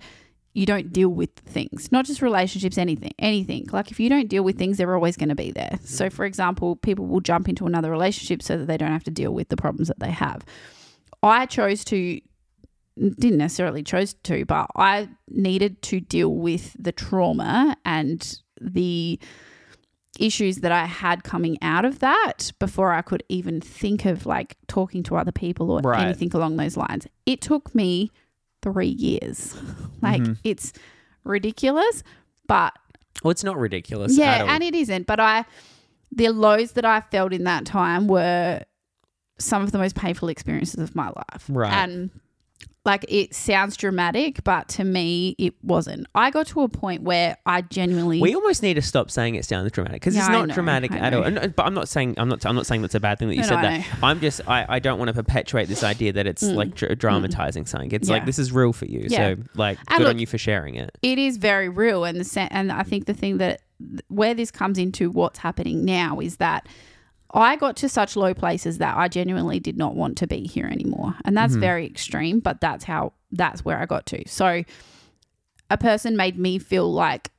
you 0.53 0.67
don't 0.67 0.93
deal 0.93 1.09
with 1.09 1.31
things, 1.47 1.93
not 1.93 2.05
just 2.05 2.21
relationships, 2.21 2.77
anything, 2.77 3.13
anything. 3.19 3.69
Like 3.73 3.91
if 3.91 4.01
you 4.01 4.09
don't 4.09 4.29
deal 4.29 4.43
with 4.43 4.59
things, 4.59 4.79
they're 4.79 4.95
always 4.95 5.17
going 5.17 5.29
to 5.29 5.37
be 5.37 5.53
there. 5.53 5.79
So, 5.85 6.11
for 6.11 6.25
example, 6.25 6.77
people 6.77 7.07
will 7.07 7.21
jump 7.21 7.49
into 7.49 7.67
another 7.67 7.91
relationship 7.91 8.43
so 8.43 8.59
that 8.59 8.67
they 8.67 8.77
don't 8.77 8.91
have 8.91 9.05
to 9.05 9.13
deal 9.13 9.33
with 9.33 9.49
the 9.49 9.57
problems 9.57 9.89
that 9.89 10.01
they 10.01 10.11
have. 10.11 10.45
I 11.23 11.47
chose 11.47 11.85
to, 11.87 12.21
didn't 12.97 13.39
necessarily 13.39 13.85
chose 13.85 14.15
to, 14.25 14.45
but 14.45 14.67
I 14.75 15.09
needed 15.29 15.83
to 15.83 16.01
deal 16.01 16.35
with 16.35 16.75
the 16.79 16.93
trauma 16.93 17.77
and 17.85 18.41
the 18.61 19.21
issues 20.21 20.59
that 20.59 20.71
I 20.73 20.85
had 20.87 21.25
coming 21.25 21.57
out 21.63 21.85
of 21.85 21.99
that 22.01 22.53
before 22.59 22.93
I 22.93 23.03
could 23.03 23.23
even 23.29 23.61
think 23.61 24.05
of 24.05 24.27
like 24.27 24.57
talking 24.69 25.03
to 25.05 25.17
other 25.17 25.33
people 25.33 25.71
or 25.71 25.81
Right. 25.81 26.05
anything 26.05 26.31
along 26.35 26.57
those 26.57 26.77
lines. 26.77 27.07
It 27.27 27.41
took 27.41 27.75
me 27.75 28.11
three 28.63 28.89
years. 28.89 29.57
like 30.03 30.23
Mm-hmm. 30.23 30.33
it's 30.45 30.73
ridiculous, 31.25 32.03
but 32.47 32.73
Well, 33.23 33.31
it's 33.31 33.45
not 33.45 33.59
ridiculous. 33.59 34.17
yeah, 34.17 34.35
at 34.37 34.41
all. 34.43 34.49
and 34.49 34.63
it 34.63 34.75
isn't. 34.75 35.07
But 35.07 35.21
I, 35.21 35.45
the 36.13 36.29
lows 36.31 36.73
that 36.73 36.85
I 36.85 37.01
felt 37.01 37.33
in 37.33 37.45
that 37.45 37.65
time 37.67 38.07
were 38.09 38.63
some 39.39 39.63
of 39.63 39.73
the 39.73 39.79
most 39.79 39.95
painful 39.97 40.29
experiences 40.29 40.81
of 40.81 40.95
my 40.95 41.07
life. 41.09 41.47
Right. 41.49 41.73
And 41.73 42.11
like 42.87 43.05
it 43.09 43.35
sounds 43.35 43.77
dramatic, 43.77 44.43
but 44.43 44.69
to 44.71 44.85
me, 44.85 45.35
it 45.39 45.55
wasn't. 45.63 46.07
I 46.15 46.31
got 46.31 46.47
to 46.49 46.63
a 46.63 46.69
point 46.69 47.03
where 47.03 47.37
I 47.45 47.61
genuinely. 47.61 48.23
We 48.23 48.35
almost 48.35 48.63
need 48.63 48.75
to 48.75 48.83
stop 48.83 49.11
saying 49.11 49.35
it 49.35 49.45
sounds 49.45 49.71
dramatic 49.73 50.01
because 50.01 50.15
Yeah, 50.15 50.23
it's 50.23 50.31
not 50.31 50.49
know, 50.49 50.55
dramatic 50.55 50.93
at 50.93 51.13
all. 51.13 51.23
And- 51.23 51.55
But 51.55 51.67
I'm 51.67 51.75
not 51.75 51.89
saying 51.91 52.15
I'm 52.17 52.29
not 52.31 52.47
I'm 52.47 52.57
not 52.57 52.67
saying 52.67 52.81
that's 52.81 52.95
a 52.95 53.01
bad 53.01 53.19
thing 53.19 53.29
that 53.29 53.35
you 53.35 53.43
No, 53.43 53.49
said 53.49 53.57
no, 53.57 53.63
that. 53.63 53.87
I'm 54.03 54.19
just 54.21 54.41
I, 54.49 54.65
I 54.67 54.79
don't 54.79 54.99
want 54.99 55.09
to 55.09 55.15
perpetuate 55.15 55.69
this 55.69 55.85
idea 55.85 56.15
that 56.15 56.27
it's 56.27 56.43
like 56.43 56.75
dr- 56.75 56.97
dramatizing 56.99 57.67
something. 57.67 57.93
It's 57.93 58.09
like 58.09 58.23
Mm. 58.23 58.27
This 58.27 58.39
is 58.39 58.51
real 58.51 58.73
for 58.73 58.87
you. 58.87 59.05
Yeah. 59.09 59.35
So 59.35 59.43
like 59.57 59.79
And 59.89 59.99
good 59.99 60.05
look- 60.05 60.15
on 60.15 60.19
you 60.19 60.27
for 60.27 60.39
sharing 60.39 60.77
it. 60.77 60.97
it 61.03 61.19
is 61.19 61.37
very 61.37 61.69
real 61.69 62.05
and 62.05 62.19
the 62.19 62.49
and 62.53 62.73
I 62.73 62.83
think 62.83 63.05
the 63.05 63.15
thing 63.15 63.37
that 63.39 63.61
where 64.09 64.33
this 64.35 64.51
comes 64.51 64.79
into 64.79 65.11
what's 65.11 65.39
happening 65.39 65.85
now 65.85 66.21
is 66.21 66.37
that 66.37 66.67
I 67.33 67.57
got 67.57 67.77
to 67.77 67.89
such 67.89 68.17
low 68.17 68.35
places 68.35 68.79
that 68.79 68.97
I 68.97 69.09
genuinely 69.09 69.61
did 69.61 69.77
not 69.77 69.95
want 69.95 70.19
to 70.19 70.27
be 70.27 70.47
here 70.47 70.67
anymore. 70.67 71.15
And 71.25 71.37
that's 71.37 71.55
very 71.55 71.87
extreme, 71.87 72.41
but 72.41 72.61
that's 72.61 72.85
how 72.85 73.13
that's 73.31 73.65
where 73.65 73.79
I 73.79 73.87
got 73.87 74.07
to. 74.07 74.29
So 74.29 74.65
a 75.71 75.79
person 75.79 76.17
made 76.17 76.37
me 76.39 76.59
feel 76.59 76.93
like 76.93 77.31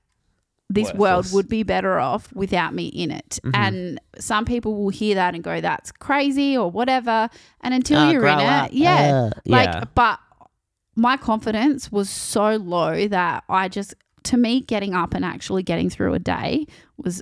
this 0.69 0.93
world 0.93 1.27
would 1.33 1.50
be 1.50 1.63
better 1.63 2.00
off 2.00 2.31
without 2.33 2.74
me 2.74 2.86
in 2.88 3.12
it. 3.12 3.39
And 3.53 4.00
some 4.17 4.45
people 4.45 4.77
will 4.77 4.89
hear 4.89 5.15
that 5.15 5.36
and 5.36 5.43
go, 5.43 5.60
that's 5.60 5.91
crazy 5.91 6.57
or 6.57 6.71
whatever. 6.71 7.29
And 7.60 7.74
until 7.74 8.00
Uh, 8.00 8.12
you're 8.12 8.25
in 8.25 8.38
grow 8.38 8.65
it, 8.65 8.74
yeah. 8.74 9.12
Uh, 9.12 9.31
like, 9.45 9.67
yeah. 9.67 9.83
but 9.93 10.19
my 10.95 11.17
confidence 11.17 11.91
was 11.91 12.10
so 12.10 12.55
low 12.55 13.07
that 13.10 13.43
I 13.50 13.67
just, 13.67 13.95
to 14.24 14.38
me, 14.38 14.62
getting 14.62 14.93
up 14.93 15.13
and 15.13 15.25
actually 15.25 15.63
getting 15.63 15.89
through 15.89 16.13
a 16.13 16.19
day 16.19 16.67
was 16.95 17.21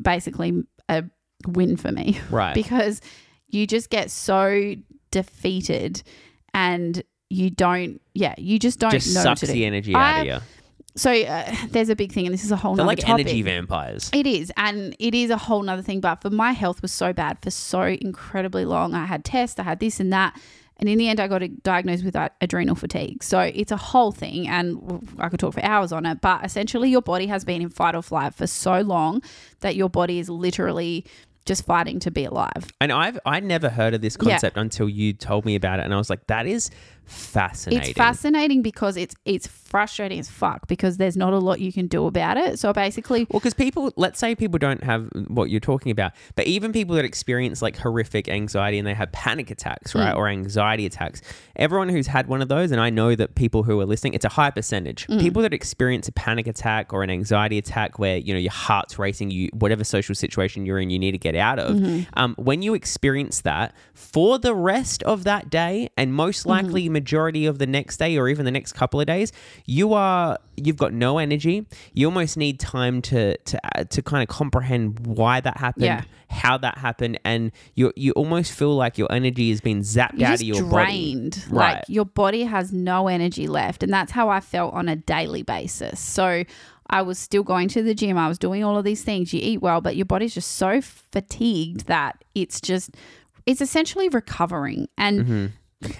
basically 0.00 0.62
a 0.88 1.02
win 1.46 1.76
for 1.76 1.92
me 1.92 2.20
Right. 2.30 2.54
because 2.62 3.00
you 3.48 3.66
just 3.66 3.90
get 3.90 4.10
so 4.10 4.74
defeated 5.10 6.02
and 6.52 7.02
you 7.30 7.50
don't, 7.50 8.00
yeah, 8.14 8.34
you 8.38 8.58
just 8.58 8.78
don't 8.78 8.90
just 8.90 9.14
know 9.14 9.22
sucks 9.22 9.40
to 9.40 9.46
do. 9.46 9.52
the 9.52 9.64
energy 9.64 9.94
out 9.94 10.20
of 10.20 10.26
you. 10.26 10.38
So 10.96 11.10
uh, 11.10 11.52
there's 11.70 11.88
a 11.88 11.96
big 11.96 12.12
thing, 12.12 12.24
and 12.26 12.32
this 12.32 12.44
is 12.44 12.52
a 12.52 12.56
whole 12.56 12.76
They're 12.76 12.84
nother 12.84 12.96
like 12.96 12.98
topic. 13.00 13.26
energy 13.26 13.42
vampires. 13.42 14.10
It 14.12 14.28
is, 14.28 14.52
and 14.56 14.94
it 15.00 15.12
is 15.12 15.30
a 15.30 15.36
whole 15.36 15.60
nother 15.62 15.82
thing. 15.82 16.00
But 16.00 16.22
for 16.22 16.30
my 16.30 16.52
health 16.52 16.82
was 16.82 16.92
so 16.92 17.12
bad 17.12 17.38
for 17.42 17.50
so 17.50 17.82
incredibly 17.82 18.64
long. 18.64 18.94
I 18.94 19.04
had 19.06 19.24
tests, 19.24 19.58
I 19.58 19.64
had 19.64 19.80
this 19.80 19.98
and 19.98 20.12
that, 20.12 20.40
and 20.76 20.88
in 20.88 20.96
the 20.98 21.08
end, 21.08 21.18
I 21.18 21.26
got 21.26 21.42
diagnosed 21.64 22.04
with 22.04 22.14
uh, 22.14 22.28
adrenal 22.40 22.76
fatigue. 22.76 23.24
So 23.24 23.40
it's 23.40 23.72
a 23.72 23.76
whole 23.76 24.12
thing, 24.12 24.46
and 24.46 25.08
I 25.18 25.28
could 25.30 25.40
talk 25.40 25.54
for 25.54 25.64
hours 25.64 25.90
on 25.90 26.06
it. 26.06 26.20
But 26.20 26.44
essentially, 26.44 26.90
your 26.90 27.02
body 27.02 27.26
has 27.26 27.44
been 27.44 27.60
in 27.60 27.70
fight 27.70 27.96
or 27.96 28.02
flight 28.02 28.32
for 28.32 28.46
so 28.46 28.80
long 28.82 29.20
that 29.60 29.74
your 29.74 29.88
body 29.90 30.20
is 30.20 30.28
literally 30.30 31.04
just 31.44 31.64
fighting 31.66 31.98
to 32.00 32.10
be 32.10 32.24
alive. 32.24 32.72
And 32.80 32.92
I've 32.92 33.18
I 33.26 33.40
never 33.40 33.68
heard 33.68 33.94
of 33.94 34.00
this 34.00 34.16
concept 34.16 34.56
until 34.56 34.88
you 34.88 35.12
told 35.12 35.44
me 35.44 35.54
about 35.54 35.78
it, 35.78 35.84
and 35.84 35.94
I 35.94 35.96
was 35.96 36.10
like, 36.10 36.26
that 36.28 36.46
is 36.46 36.70
fascinating. 37.06 37.90
It's 37.90 37.96
fascinating 37.96 38.62
because 38.62 38.96
it's 38.96 39.14
it's 39.24 39.46
frustrating 39.46 40.20
as 40.20 40.30
fuck 40.30 40.68
because 40.68 40.98
there's 40.98 41.16
not 41.16 41.32
a 41.32 41.38
lot 41.38 41.58
you 41.58 41.72
can 41.72 41.88
do 41.88 42.06
about 42.06 42.36
it. 42.36 42.58
So 42.58 42.72
basically, 42.72 43.26
Well, 43.30 43.40
because 43.40 43.54
people, 43.54 43.92
let's 43.96 44.20
say 44.20 44.36
people 44.36 44.58
don't 44.58 44.84
have 44.84 45.08
what 45.26 45.50
you're 45.50 45.58
talking 45.58 45.90
about, 45.90 46.12
but 46.36 46.46
even 46.46 46.72
people 46.72 46.94
that 46.94 47.04
experience 47.04 47.60
like 47.60 47.76
horrific 47.76 48.28
anxiety 48.28 48.78
and 48.78 48.86
they 48.86 48.94
have 48.94 49.10
panic 49.10 49.50
attacks, 49.50 49.92
hmm. 49.92 49.98
right, 49.98 50.14
or 50.14 50.28
anxiety 50.28 50.86
attacks, 50.86 51.22
everyone 51.56 51.88
who's 51.88 52.06
had 52.06 52.28
one 52.28 52.40
of 52.40 52.48
those, 52.48 52.70
and 52.70 52.80
I 52.80 52.90
know 52.90 53.16
that 53.16 53.34
people 53.34 53.64
who 53.64 53.80
are 53.80 53.84
listening, 53.84 54.14
it's 54.14 54.24
a 54.24 54.28
high 54.28 54.50
percentage. 54.50 55.06
Hmm. 55.06 55.18
People 55.18 55.42
that 55.42 55.52
experience 55.52 56.06
a 56.06 56.12
panic 56.12 56.46
attack 56.46 56.92
or 56.92 57.02
an 57.02 57.10
anxiety 57.10 57.58
attack 57.58 57.98
where, 57.98 58.16
you 58.16 58.32
know, 58.32 58.40
your 58.40 58.52
heart's 58.52 58.96
racing, 58.96 59.32
you, 59.32 59.48
whatever 59.52 59.82
social 59.82 60.14
situation 60.14 60.66
you're 60.66 60.78
in, 60.78 60.90
you 60.90 60.98
need 60.98 61.12
to 61.12 61.18
get 61.18 61.34
out 61.34 61.58
of. 61.58 61.76
Mm-hmm. 61.76 62.02
Um, 62.14 62.34
when 62.38 62.62
you 62.62 62.74
experience 62.74 63.40
that 63.40 63.74
for 63.92 64.38
the 64.38 64.54
rest 64.54 65.02
of 65.02 65.24
that 65.24 65.50
day, 65.50 65.88
and 65.96 66.14
most 66.14 66.40
mm-hmm. 66.40 66.50
likely 66.50 66.88
majority 66.94 67.44
of 67.44 67.58
the 67.58 67.66
next 67.66 67.98
day 67.98 68.16
or 68.16 68.28
even 68.28 68.44
the 68.46 68.50
next 68.50 68.72
couple 68.72 68.98
of 69.00 69.06
days, 69.06 69.30
you 69.66 69.92
are 69.92 70.38
you've 70.56 70.76
got 70.78 70.92
no 70.94 71.18
energy. 71.18 71.66
You 71.92 72.06
almost 72.06 72.36
need 72.38 72.58
time 72.58 73.02
to 73.02 73.36
to 73.36 73.56
uh, 73.78 73.84
to 73.84 74.00
kind 74.02 74.22
of 74.22 74.28
comprehend 74.34 75.06
why 75.06 75.40
that 75.40 75.56
happened, 75.58 75.84
Yeah. 75.84 76.02
how 76.30 76.56
that 76.58 76.78
happened, 76.78 77.18
and 77.24 77.52
you 77.74 77.92
you 77.96 78.12
almost 78.12 78.52
feel 78.52 78.74
like 78.74 78.96
your 78.96 79.10
energy 79.12 79.50
has 79.50 79.60
been 79.60 79.80
zapped 79.80 80.18
you're 80.18 80.28
out 80.28 80.34
of 80.40 80.42
your 80.42 80.62
drained. 80.70 81.32
body. 81.50 81.56
Right. 81.56 81.74
Like 81.74 81.84
your 81.88 82.06
body 82.06 82.44
has 82.44 82.72
no 82.72 83.08
energy 83.08 83.46
left, 83.48 83.82
and 83.82 83.92
that's 83.92 84.12
how 84.12 84.28
I 84.30 84.40
felt 84.40 84.72
on 84.74 84.88
a 84.88 84.96
daily 84.96 85.42
basis. 85.42 85.98
So 86.00 86.44
I 86.90 87.00
was 87.02 87.18
still 87.18 87.42
going 87.42 87.68
to 87.68 87.82
the 87.82 87.94
gym. 87.94 88.16
I 88.18 88.28
was 88.28 88.38
doing 88.38 88.62
all 88.62 88.76
of 88.78 88.84
these 88.84 89.02
things. 89.02 89.32
You 89.34 89.40
eat 89.42 89.60
well, 89.62 89.80
but 89.80 89.96
your 89.96 90.04
body's 90.06 90.34
just 90.34 90.52
so 90.52 90.80
fatigued 90.80 91.86
that 91.86 92.22
it's 92.34 92.60
just 92.60 92.90
it's 93.46 93.60
essentially 93.60 94.08
recovering. 94.08 94.88
And 94.96 95.52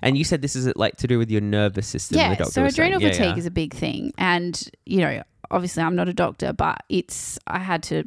and 0.03 0.17
you 0.19 0.25
said 0.25 0.43
this 0.43 0.57
is 0.57 0.73
like 0.77 0.97
to 0.97 1.07
do 1.07 1.19
with 1.19 1.31
your 1.31 1.41
nervous 1.41 1.87
system. 1.87 2.19
yeah, 2.19 2.43
so 2.45 2.65
adrenal 2.65 3.01
Yeah, 3.01 3.11
fatigue 3.11 3.25
yeah. 3.27 3.37
is 3.37 3.47
a 3.47 3.51
big 3.51 3.73
thing, 3.75 4.13
and 4.19 4.61
you 4.87 4.99
know, 4.99 5.23
obviously, 5.51 5.83
I'm 5.83 5.97
not 5.97 6.09
a 6.09 6.15
doctor, 6.15 6.53
but 6.53 6.83
it's 6.89 7.39
I 7.47 7.59
had 7.59 7.83
to 7.85 8.05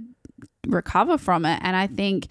recover 0.67 1.17
from 1.17 1.45
it, 1.45 1.59
and 1.63 1.75
I 1.75 1.87
think 1.87 2.27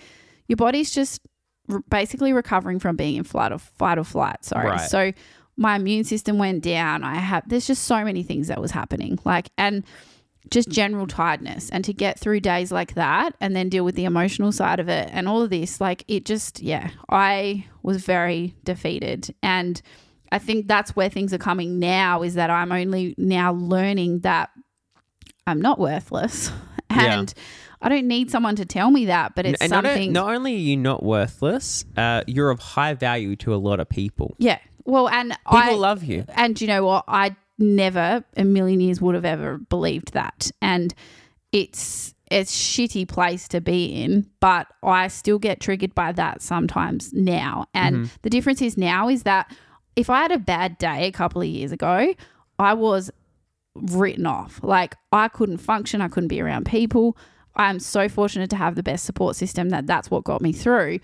your 0.49 0.57
body's 0.57 0.91
just 0.91 1.21
re- 1.69 1.81
basically 1.89 2.33
recovering 2.33 2.79
from 2.79 2.97
being 2.97 3.17
in 3.17 3.25
flight 3.25 3.53
or 3.53 3.59
fight 3.59 3.99
or 3.99 4.05
flight. 4.05 4.45
Sorry, 4.45 4.69
Right. 4.71 4.91
so 4.91 5.13
my 5.57 5.77
immune 5.77 6.05
system 6.05 6.39
went 6.39 6.63
down. 6.63 7.03
I 7.03 7.15
have 7.17 7.49
there's 7.49 7.67
just 7.67 7.85
so 7.85 8.05
many 8.05 8.23
things 8.23 8.49
that 8.49 8.61
was 8.61 8.71
happening, 8.71 9.19
like 9.25 9.49
and 9.57 9.85
just 10.51 10.69
general 10.69 11.07
tiredness 11.07 11.69
and 11.71 11.85
to 11.85 11.93
get 11.93 12.19
through 12.19 12.41
days 12.41 12.71
like 12.71 12.95
that 12.95 13.35
and 13.41 13.57
then 13.57 13.69
deal 13.69 13.85
with 13.85 13.95
the 13.97 14.05
emotional 14.05 14.53
side 14.53 14.79
of 14.79 14.89
it 14.89 15.09
and 15.13 15.27
all 15.29 15.43
of 15.43 15.51
this 15.51 15.81
like 15.81 16.05
it 16.09 16.25
just 16.25 16.63
yeah 16.63 16.91
i 17.09 17.65
was 17.83 18.05
very 18.05 18.55
defeated 18.63 19.35
and 19.43 19.83
i 20.31 20.39
think 20.39 20.69
that's 20.69 20.95
where 20.95 21.09
things 21.09 21.33
are 21.35 21.39
coming 21.39 21.79
now 21.81 22.23
is 22.23 22.35
that 22.35 22.49
i'm 22.51 22.71
only 22.71 23.15
now 23.19 23.53
learning 23.55 24.21
that 24.21 24.51
i'm 25.47 25.61
not 25.61 25.79
worthless 25.79 26.51
Yeah. 26.91 27.19
and 27.19 27.35
i 27.83 27.89
don't 27.89 28.07
need 28.07 28.31
someone 28.31 28.55
to 28.57 28.65
tell 28.65 28.91
me 28.91 29.07
that 29.07 29.35
but 29.35 29.45
it's 29.47 29.61
and 29.61 29.71
not, 29.71 29.85
something 29.85 30.13
not 30.13 30.33
only 30.35 30.55
are 30.55 30.59
you 30.59 30.77
not 30.77 31.03
worthless, 31.03 31.85
uh, 31.97 32.23
you're 32.29 32.51
of 32.51 32.61
high 32.61 32.95
value 32.95 33.35
to 33.37 33.53
a 33.55 33.57
lot 33.57 33.81
of 33.81 33.89
people. 33.89 34.37
yeah 34.39 34.59
well 34.85 35.09
and 35.09 35.33
People 35.33 35.59
i 35.59 35.75
love 35.75 36.05
you. 36.05 36.25
And 36.29 36.59
you 36.61 36.69
know 36.69 36.85
what? 36.85 37.05
I 37.09 37.35
never 37.59 38.25
a 38.37 38.45
million 38.45 38.81
years 38.81 39.01
would 39.01 39.15
have 39.15 39.25
ever 39.25 39.59
believed 39.59 40.13
that. 40.13 40.51
And 40.61 40.95
it's 41.53 42.15
it's 42.29 42.57
shitty 42.57 43.07
place 43.07 43.47
to 43.49 43.61
be 43.61 44.03
in, 44.03 44.29
but 44.41 44.67
I 44.83 45.07
still 45.09 45.39
get 45.39 45.61
triggered 45.61 45.95
by 45.95 46.11
that 46.13 46.43
sometimes 46.43 47.13
now. 47.13 47.67
And 47.73 47.97
mm-hmm. 47.97 48.07
the 48.23 48.31
difference 48.31 48.61
is 48.61 48.77
now 48.77 49.09
is 49.09 49.23
that 49.23 49.55
if 49.95 50.11
I 50.11 50.23
had 50.23 50.33
a 50.33 50.39
bad 50.39 50.77
day 50.79 51.07
a 51.07 51.13
couple 51.13 51.41
of 51.41 51.47
years 51.47 51.71
ago, 51.71 52.15
I 52.59 52.75
was 52.75 53.11
written 53.75 54.27
off. 54.27 54.61
Like 54.63 54.97
I 55.13 55.29
couldn't 55.29 55.59
function, 55.59 56.01
I 56.01 56.09
couldn't 56.09 56.29
be 56.29 56.41
around 56.41 56.67
people. 56.67 57.17
I'm 57.55 57.79
so 57.79 58.09
fortunate 58.09 58.51
to 58.51 58.57
have 58.57 58.75
the 58.75 58.83
best 58.83 59.05
support 59.05 59.37
system 59.37 59.71
that 59.71 59.87
that's 59.87 60.11
what 60.11 60.25
got 60.25 60.43
me 60.43 60.53
through. 60.53 60.99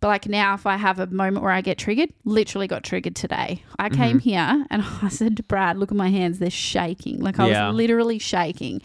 But 0.00 0.08
like 0.08 0.28
now, 0.28 0.54
if 0.54 0.64
I 0.66 0.76
have 0.76 0.98
a 1.00 1.06
moment 1.08 1.42
where 1.42 1.52
I 1.52 1.60
get 1.60 1.76
triggered, 1.78 2.10
literally 2.24 2.66
got 2.68 2.84
triggered 2.84 3.16
today. 3.16 3.62
I 3.78 3.88
Mm-hmm. 3.88 4.00
came 4.02 4.18
here 4.20 4.66
and 4.70 4.82
I 5.02 5.08
said 5.08 5.36
to 5.38 5.42
Brad, 5.42 5.76
"Look 5.76 5.90
at 5.90 5.96
my 5.96 6.08
hands; 6.10 6.38
they're 6.38 6.50
shaking. 6.50 7.20
Like 7.20 7.38
I 7.40 7.48
Yeah. 7.48 7.68
was 7.68 7.76
literally 7.76 8.18
shaking." 8.18 8.80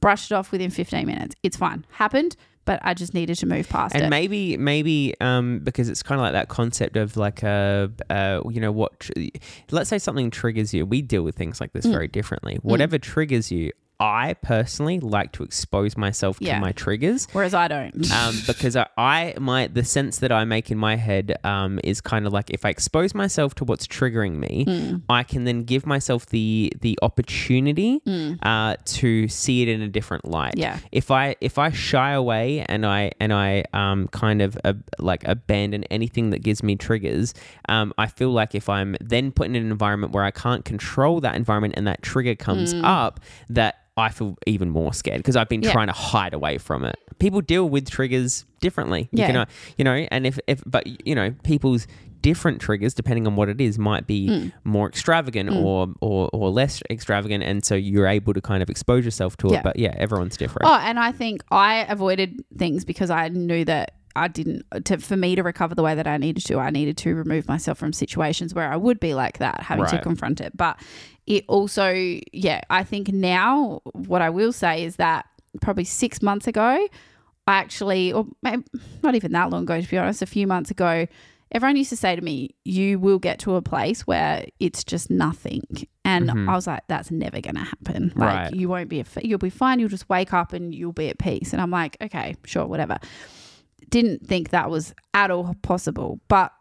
Brushed 0.00 0.32
it 0.32 0.34
off 0.34 0.50
within 0.50 0.70
15 0.70 1.06
minutes. 1.06 1.36
It's 1.44 1.56
fine. 1.56 1.84
Happened, 1.90 2.34
but 2.64 2.80
I 2.82 2.94
just 2.94 3.14
needed 3.14 3.36
to 3.38 3.46
move 3.46 3.68
past 3.68 3.94
and 3.94 4.00
it. 4.00 4.04
And 4.06 4.10
maybe 4.10 4.56
maybe 4.56 5.14
um 5.20 5.60
because 5.62 5.88
it's 5.88 6.02
kind 6.02 6.18
of 6.18 6.24
like 6.24 6.32
that 6.32 6.48
concept 6.48 6.96
of 6.96 7.16
like 7.16 7.42
a, 7.44 7.90
uh 8.10 8.40
you 8.50 8.60
know 8.60 8.72
what 8.72 8.98
tr- 9.00 9.12
let's 9.70 9.88
say 9.90 9.98
something 9.98 10.30
triggers 10.30 10.74
you 10.74 10.84
we 10.84 11.00
deal 11.00 11.22
with 11.22 11.36
things 11.36 11.60
like 11.60 11.70
Mm. 11.70 11.74
this 11.74 11.86
very 11.86 12.08
differently 12.08 12.58
whatever 12.62 12.98
triggers 12.98 13.52
you 13.52 13.70
i 14.00 14.34
personally 14.42 14.98
like 15.00 15.32
to 15.32 15.42
expose 15.42 15.96
myself 15.96 16.38
to 16.38 16.44
Yeah. 16.46 16.58
my 16.60 16.72
triggers 16.72 17.26
Whereas 17.32 17.54
I 17.54 17.68
don't. 17.68 18.10
um, 18.12 18.34
because 18.46 18.74
I, 18.76 18.86
I 18.98 19.34
my 19.38 19.68
the 19.68 19.84
sense 19.84 20.18
that 20.18 20.32
I 20.32 20.44
make 20.44 20.70
in 20.70 20.78
my 20.78 20.96
head 20.96 21.36
um, 21.44 21.78
is 21.84 22.00
kind 22.00 22.26
of 22.26 22.32
like 22.32 22.50
if 22.50 22.64
I 22.64 22.70
expose 22.70 23.14
myself 23.14 23.54
to 23.56 23.64
what's 23.64 23.86
triggering 23.86 24.36
me, 24.36 24.64
Hmm. 24.64 24.96
I 25.08 25.22
can 25.22 25.44
then 25.44 25.62
give 25.64 25.86
myself 25.86 26.26
the 26.26 26.72
the 26.80 26.98
opportunity 27.02 28.00
uh, 28.42 28.76
to 28.84 29.28
see 29.28 29.62
it 29.62 29.68
in 29.68 29.80
a 29.82 29.88
different 29.88 30.24
light. 30.26 30.54
Yeah. 30.56 30.78
If 30.92 31.10
I 31.10 31.36
if 31.40 31.58
I 31.58 31.70
shy 31.70 32.12
away 32.12 32.64
and 32.68 32.84
I 32.86 33.12
and 33.20 33.32
I 33.32 33.64
um, 33.72 34.08
kind 34.08 34.42
of 34.42 34.56
uh, 34.64 34.74
like 34.98 35.22
abandon 35.26 35.84
anything 35.84 36.30
that 36.30 36.42
gives 36.42 36.62
me 36.62 36.76
triggers, 36.76 37.34
um, 37.68 37.92
I 37.98 38.06
feel 38.06 38.30
like 38.30 38.54
if 38.54 38.68
I'm 38.68 38.96
then 39.00 39.32
put 39.32 39.46
in 39.46 39.56
an 39.56 39.70
environment 39.70 40.12
where 40.12 40.24
I 40.24 40.30
can't 40.30 40.64
control 40.64 41.20
that 41.20 41.34
environment 41.36 41.74
and 41.76 41.86
that 41.86 42.02
trigger 42.02 42.34
comes 42.34 42.72
Hmm. 42.72 42.84
up, 42.84 43.20
that 43.48 43.76
I 43.96 44.08
feel 44.10 44.36
even 44.46 44.70
more 44.70 44.92
scared 44.92 45.18
because 45.18 45.36
I've 45.36 45.48
been 45.48 45.62
Yeah. 45.62 45.72
trying 45.72 45.86
to 45.86 45.92
hide 45.92 46.34
away 46.34 46.58
from 46.58 46.84
it. 46.84 46.96
People 47.20 47.40
deal 47.40 47.68
with 47.68 47.88
triggers 47.88 48.44
differently. 48.60 49.08
You 49.12 49.20
Yeah. 49.20 49.32
can, 49.32 49.46
you 49.78 49.84
know, 49.84 49.94
and 50.10 50.26
if, 50.26 50.38
if 50.48 50.62
but 50.66 51.06
you 51.06 51.14
know, 51.14 51.32
people's 51.44 51.86
different 52.20 52.58
triggers 52.60 52.94
depending 52.94 53.26
on 53.26 53.36
what 53.36 53.50
it 53.50 53.60
is 53.60 53.78
might 53.78 54.06
be 54.06 54.28
Mm. 54.28 54.52
more 54.64 54.88
extravagant 54.88 55.50
or, 55.50 55.88
or 56.00 56.30
or 56.32 56.48
less 56.50 56.82
extravagant 56.88 57.44
and 57.44 57.62
so 57.62 57.74
you're 57.74 58.06
able 58.06 58.32
to 58.32 58.40
kind 58.40 58.62
of 58.62 58.70
expose 58.70 59.04
yourself 59.04 59.36
to 59.36 59.48
Yeah. 59.50 59.58
it 59.58 59.62
but 59.62 59.78
yeah 59.78 59.94
everyone's 59.98 60.38
different 60.38 60.66
Oh, 60.66 60.74
and 60.82 60.98
I 60.98 61.12
think 61.12 61.44
I 61.50 61.84
avoided 61.86 62.42
things 62.56 62.86
because 62.86 63.10
I 63.10 63.28
knew 63.28 63.66
that 63.66 63.92
I 64.16 64.28
didn't 64.28 64.64
to 64.84 64.98
for 64.98 65.16
me 65.16 65.34
to 65.36 65.42
recover 65.42 65.74
the 65.74 65.82
way 65.82 65.94
that 65.94 66.06
I 66.06 66.16
needed 66.18 66.44
to, 66.46 66.58
I 66.58 66.70
needed 66.70 66.96
to 66.98 67.14
remove 67.14 67.48
myself 67.48 67.78
from 67.78 67.92
situations 67.92 68.54
where 68.54 68.70
I 68.72 68.76
would 68.76 69.00
be 69.00 69.14
like 69.14 69.38
that, 69.38 69.60
having 69.62 69.84
to 69.86 69.98
confront 70.02 70.40
it. 70.40 70.56
But 70.56 70.78
it 71.26 71.44
also, 71.48 71.92
yeah, 72.32 72.60
I 72.70 72.84
think 72.84 73.08
now 73.08 73.80
what 73.92 74.22
I 74.22 74.30
will 74.30 74.52
say 74.52 74.84
is 74.84 74.96
that 74.96 75.26
probably 75.60 75.84
six 75.84 76.22
months 76.22 76.46
ago, 76.46 76.86
I 77.46 77.54
actually, 77.58 78.12
or 78.12 78.26
maybe 78.42 78.64
not 79.02 79.14
even 79.14 79.32
that 79.32 79.50
long 79.50 79.62
ago, 79.64 79.80
to 79.80 79.88
be 79.88 79.98
honest, 79.98 80.22
a 80.22 80.26
few 80.26 80.46
months 80.46 80.70
ago, 80.70 81.06
everyone 81.52 81.76
used 81.76 81.90
to 81.90 81.96
say 81.96 82.16
to 82.16 82.22
me, 82.22 82.54
You 82.64 82.98
will 82.98 83.18
get 83.18 83.38
to 83.40 83.54
a 83.56 83.62
place 83.62 84.06
where 84.06 84.46
it's 84.60 84.82
just 84.84 85.10
nothing. 85.10 85.62
And 86.04 86.28
Mhm. 86.30 86.48
I 86.48 86.54
was 86.54 86.66
like, 86.66 86.82
That's 86.88 87.10
never 87.10 87.40
going 87.40 87.54
to 87.56 87.62
happen. 87.62 88.12
Like, 88.16 88.34
Right. 88.50 88.54
you 88.54 88.68
won't 88.68 88.88
be, 88.88 89.00
a, 89.00 89.04
you'll 89.22 89.38
be 89.38 89.50
fine. 89.50 89.78
You'll 89.78 89.88
just 89.88 90.08
wake 90.08 90.32
up 90.32 90.52
and 90.52 90.74
you'll 90.74 90.92
be 90.92 91.08
at 91.10 91.18
peace. 91.18 91.52
And 91.52 91.60
I'm 91.60 91.70
like, 91.70 91.96
Okay, 92.00 92.36
sure, 92.44 92.66
whatever. 92.66 92.98
Didn't 93.94 94.26
think 94.26 94.50
that 94.50 94.70
was 94.70 94.92
at 95.14 95.30
all 95.30 95.54
possible. 95.62 96.18
But 96.28 96.52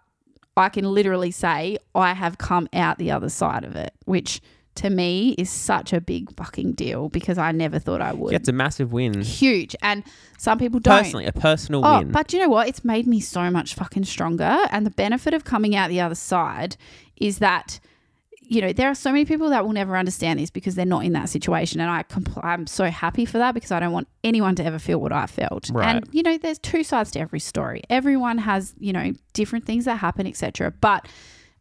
I 0.56 0.70
can 0.70 0.86
literally 0.86 1.32
say 1.32 1.78
I 1.96 2.14
have 2.14 2.38
come 2.38 2.68
out 2.74 3.00
the 3.00 3.10
other 3.12 3.30
side 3.30 3.64
of 3.64 3.76
it, 3.76 3.92
which 4.06 4.40
to 4.76 4.90
me 4.90 5.36
is 5.38 5.50
such 5.50 5.94
a 5.94 6.02
big 6.02 6.36
fucking 6.36 6.74
deal 6.74 7.10
because 7.10 7.38
I 7.40 7.52
never 7.52 7.80
thought 7.80 8.02
I 8.02 8.14
would. 8.14 8.32
Yeah, 8.32 8.38
it's 8.38 8.50
a 8.50 8.54
massive 8.54 8.92
win. 8.94 9.22
Huge. 9.22 9.76
And 9.82 10.04
some 10.38 10.58
people 10.60 10.80
don't. 10.80 10.98
Personally, 11.04 11.26
a 11.26 11.32
personal 11.32 11.86
Oh, 11.86 12.00
win. 12.00 12.12
but 12.12 12.34
you 12.34 12.40
know 12.40 12.50
what? 12.50 12.68
It's 12.68 12.84
made 12.86 13.08
me 13.08 13.20
so 13.20 13.50
much 13.50 13.74
fucking 13.76 14.06
stronger. 14.06 14.58
And 14.72 14.86
the 14.86 14.92
benefit 14.92 15.34
of 15.34 15.44
coming 15.44 15.76
out 15.76 15.90
the 15.90 16.02
other 16.02 16.16
side 16.16 16.76
is 17.18 17.40
that, 17.40 17.80
you 18.48 18.62
know, 18.62 18.74
there 18.74 18.90
are 18.90 18.96
so 18.96 19.12
many 19.12 19.26
people 19.26 19.50
that 19.50 19.66
will 19.66 19.74
never 19.74 19.98
understand 19.98 20.40
this 20.40 20.50
because 20.50 20.76
they're 20.76 20.86
not 20.86 21.06
in 21.06 21.14
that 21.14 21.30
situation. 21.30 21.80
And 21.80 21.90
I 21.90 22.04
compl- 22.04 22.44
I'm 22.44 22.68
so 22.68 22.86
happy 22.86 23.26
for 23.26 23.38
that 23.38 23.54
because 23.54 23.72
I 23.72 23.80
don't 23.80 23.92
want 23.92 24.08
anyone 24.24 24.56
to 24.56 24.66
ever 24.66 24.80
feel 24.80 25.00
what 25.00 25.12
I 25.12 25.28
felt. 25.28 25.70
Right. 25.72 25.96
And, 25.96 26.08
you 26.12 26.24
know, 26.24 26.38
there's 26.38 26.60
two 26.60 26.84
sides 26.84 27.12
to 27.12 27.20
every 27.20 27.40
story. 27.40 27.82
Everyone 27.90 28.38
has, 28.40 28.74
you 28.78 28.94
know, 28.94 29.14
different 29.34 29.66
things 29.66 29.86
that 29.86 29.96
happen, 29.96 30.28
etc. 30.28 30.72
But 30.72 31.08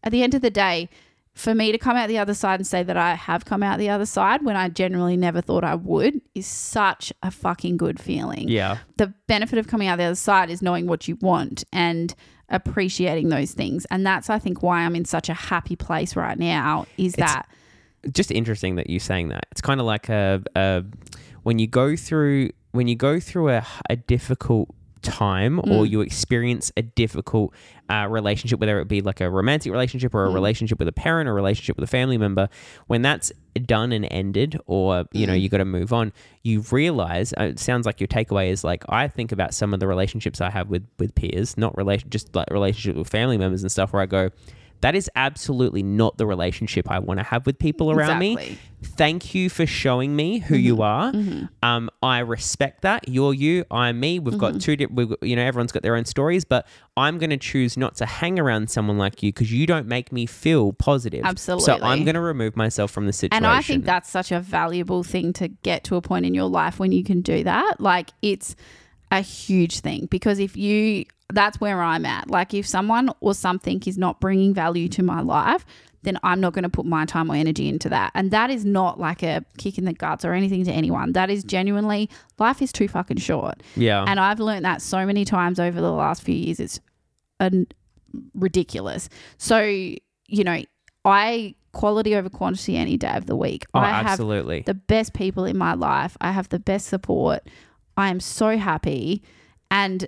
at 0.03 0.13
the 0.13 0.23
end 0.23 0.35
of 0.35 0.43
the 0.43 0.51
day, 0.51 0.89
for 1.35 1.55
me 1.55 1.73
to 1.73 1.79
come 1.79 1.97
out 1.97 2.09
the 2.09 2.19
other 2.19 2.35
side 2.35 2.61
and 2.61 2.67
say 2.67 2.83
that 2.83 2.97
I 2.97 3.15
have 3.15 3.45
come 3.45 3.63
out 3.63 3.79
the 3.79 3.89
other 3.89 4.05
side 4.05 4.45
when 4.45 4.57
I 4.57 4.69
generally 4.69 5.17
never 5.17 5.41
thought 5.41 5.65
I 5.65 5.75
would 5.75 6.21
is 6.35 6.47
such 6.47 7.13
a 7.23 7.31
fucking 7.31 7.79
good 7.79 7.99
feeling 7.99 8.49
yeah. 8.51 8.79
the 8.99 9.15
benefit 9.29 9.59
of 9.59 9.67
coming 9.67 9.89
out 9.89 9.97
the 9.97 10.05
other 10.05 10.15
side 10.15 10.51
is 10.51 10.61
knowing 10.61 10.87
what 10.87 11.09
you 11.09 11.17
want 11.17 11.65
and 11.73 12.15
appreciating 12.53 13.29
those 13.31 13.53
things. 13.53 13.87
And 13.91 14.07
that's, 14.07 14.31
I 14.31 14.39
think, 14.39 14.63
why 14.63 14.83
I'm 14.83 14.95
in 14.95 15.05
such 15.05 15.29
a 15.29 15.35
happy 15.35 15.75
place 15.77 16.15
right 16.15 16.39
now 16.39 16.87
is 16.97 17.15
It's- 17.15 17.33
that, 17.33 17.49
just 18.13 18.31
interesting 18.33 18.75
that 18.77 18.91
you're 18.91 18.99
saying 19.01 19.29
that. 19.29 19.47
It's 19.53 19.61
kind 19.61 19.79
of 19.81 19.87
like 19.87 20.09
a, 20.09 20.43
a 20.57 20.85
when 21.45 21.59
you 21.59 21.67
go 21.69 21.95
through 21.97 22.51
when 22.73 22.89
you 22.89 22.97
go 22.97 23.21
through 23.21 23.51
a, 23.51 23.67
a 23.91 23.97
difficult 23.97 24.69
time 25.03 25.59
or 25.61 25.85
Mm. 25.85 25.91
you 25.91 26.01
experience 26.01 26.73
a 26.77 26.83
difficult 26.83 27.53
uh, 27.93 28.07
relationship, 28.09 28.59
whether 28.61 28.81
it 28.81 28.89
be 28.89 29.01
like 29.01 29.21
a 29.21 29.29
romantic 29.29 29.71
relationship 29.73 30.15
or 30.15 30.25
a 30.27 30.31
Mm. 30.31 30.35
relationship 30.35 30.79
with 30.79 30.89
a 30.89 30.93
parent 30.93 31.29
or 31.29 31.33
a 31.33 31.35
relationship 31.35 31.77
with 31.77 31.85
a 31.85 31.93
family 31.99 32.17
member, 32.17 32.49
when 32.87 33.03
that's 33.03 33.31
done 33.67 33.93
and 33.93 34.07
ended, 34.11 34.59
or 34.67 35.05
you 35.13 35.27
know 35.27 35.35
Mm. 35.35 35.41
you 35.43 35.49
got 35.49 35.59
to 35.59 35.65
move 35.79 35.93
on, 35.93 36.13
you 36.43 36.65
realize 36.71 37.35
uh, 37.39 37.45
it 37.53 37.59
sounds 37.59 37.85
like 37.87 38.01
your 38.01 38.09
takeaway 38.09 38.49
is 38.51 38.65
like 38.65 38.83
I 38.89 39.09
think 39.09 39.31
about 39.33 39.53
some 39.55 39.75
of 39.75 39.81
the 39.81 39.87
relationships 39.87 40.41
I 40.41 40.51
have 40.51 40.71
with 40.71 40.85
with 40.99 41.15
peers, 41.15 41.57
not 41.59 41.77
relation, 41.77 42.09
just 42.09 42.35
like 42.35 42.49
relationships 42.51 42.97
with 42.97 43.09
family 43.09 43.37
members 43.37 43.63
and 43.63 43.71
stuff, 43.71 43.93
where 43.93 44.03
I 44.03 44.07
go. 44.07 44.31
That 44.83 44.95
is 44.95 45.11
absolutely 45.17 45.83
not 45.83 46.19
the 46.19 46.27
relationship 46.27 46.91
I 46.91 46.99
want 46.99 47.19
to 47.19 47.25
have 47.25 47.47
with 47.47 47.59
people 47.59 47.91
around 47.91 48.19
me 48.19 48.59
thank 48.85 49.33
you 49.33 49.49
for 49.49 49.65
showing 49.65 50.17
me 50.17 50.41
who 50.41 50.57
you 50.57 50.83
are. 50.83 51.13
Mhm. 51.13 51.49
Um, 51.63 51.89
I 52.03 52.19
respect 52.19 52.83
that. 52.83 53.09
You're 53.09 53.33
you. 53.33 53.65
I'm 53.71 54.01
me. 54.01 54.19
We've 54.19 54.35
Mm-hmm. 54.35 54.41
got 54.41 54.61
two. 54.61 54.75
Di- 54.75 54.87
we've 54.87 55.15
you 55.23 55.37
know, 55.37 55.43
everyone's 55.43 55.71
got 55.71 55.85
their 55.85 55.95
own 55.95 56.05
stories, 56.05 56.45
but 56.45 56.67
I'm 56.97 57.19
going 57.19 57.31
to 57.31 57.37
choose 57.37 57.77
not 57.77 57.95
to 57.99 58.07
hang 58.07 58.41
around 58.41 58.71
someone 58.71 58.99
like 58.99 59.23
you 59.23 59.33
because 59.33 59.53
you 59.53 59.69
don't 59.69 59.87
make 59.87 60.11
me 60.11 60.27
feel 60.27 60.73
positive. 60.73 61.25
Absolutely. 61.25 61.65
So 61.65 61.79
I'm 61.81 62.03
going 62.03 62.17
to 62.17 62.21
remove 62.21 62.57
myself 62.57 62.91
from 62.91 63.07
the 63.07 63.13
situation. 63.13 63.45
And 63.45 63.47
I 63.47 63.63
think 63.63 63.85
that's 63.85 64.11
such 64.11 64.33
a 64.33 64.41
valuable 64.41 65.05
thing 65.05 65.33
to 65.35 65.47
get 65.47 65.85
to 65.85 65.95
a 65.95 66.03
point 66.03 66.27
in 66.27 66.35
your 66.35 66.49
life 66.49 66.81
when 66.81 66.91
you 66.91 67.05
can 67.05 67.21
do 67.21 67.45
that. 67.45 67.81
Like 67.81 68.11
it's 68.21 68.57
a 69.13 69.21
huge 69.21 69.81
thing 69.81 70.07
because 70.07 70.41
if 70.41 70.57
you, 70.57 71.05
that's 71.33 71.61
where 71.61 71.81
I'm 71.81 72.05
at. 72.05 72.29
Like 72.29 72.55
if 72.55 72.67
someone 72.67 73.11
or 73.21 73.35
something 73.35 73.81
is 73.87 73.97
not 73.97 74.21
bringing 74.21 74.53
value 74.53 74.89
to 74.89 75.03
my 75.03 75.21
life, 75.21 75.65
then 76.03 76.19
I'm 76.25 76.41
not 76.41 76.53
going 76.53 76.65
to 76.65 76.69
put 76.69 76.85
my 76.85 77.05
time 77.05 77.31
or 77.31 77.37
energy 77.37 77.69
into 77.69 77.89
that. 77.91 78.11
And 78.15 78.33
that 78.33 78.51
is 78.51 78.65
not 78.65 78.99
like 78.99 79.23
a 79.23 79.45
kick 79.59 79.79
in 79.79 79.85
the 79.85 79.93
guts 79.93 80.25
or 80.25 80.33
anything 80.33 80.65
to 80.65 80.73
anyone. 80.73 81.13
That 81.13 81.31
is 81.31 81.45
genuinely, 81.45 82.11
life 82.39 82.61
is 82.61 82.73
too 82.73 82.89
fucking 82.89 83.19
short. 83.19 83.63
yeah. 83.77 84.05
And 84.07 84.19
I've 84.19 84.41
learned 84.41 84.65
that 84.65 84.83
so 84.83 85.07
many 85.07 85.25
times 85.25 85.61
over 85.61 85.81
the 85.81 85.93
last 85.93 86.23
few 86.23 86.35
years. 86.35 86.59
It's 86.59 86.81
an, 87.39 87.69
ridiculous. 88.35 89.09
So, 89.39 89.61
you 89.63 90.45
know, 90.45 90.63
I 91.05 91.55
quality 91.73 92.15
over 92.15 92.29
quantity 92.29 92.77
any 92.77 92.97
day 92.97 93.15
of 93.15 93.27
the 93.27 93.37
week. 93.37 93.65
oh, 93.75 93.81
I 93.81 93.91
have 93.91 94.07
absolutely. 94.07 94.63
the 94.63 94.75
best 94.75 95.15
people 95.15 95.45
in 95.45 95.57
my 95.57 95.75
life. 95.75 96.17
I 96.21 96.33
have 96.33 96.49
the 96.49 96.59
best 96.59 96.89
support. 96.89 97.49
I 97.97 98.09
am 98.11 98.21
so 98.21 98.57
happy. 98.57 99.23
And 99.71 100.07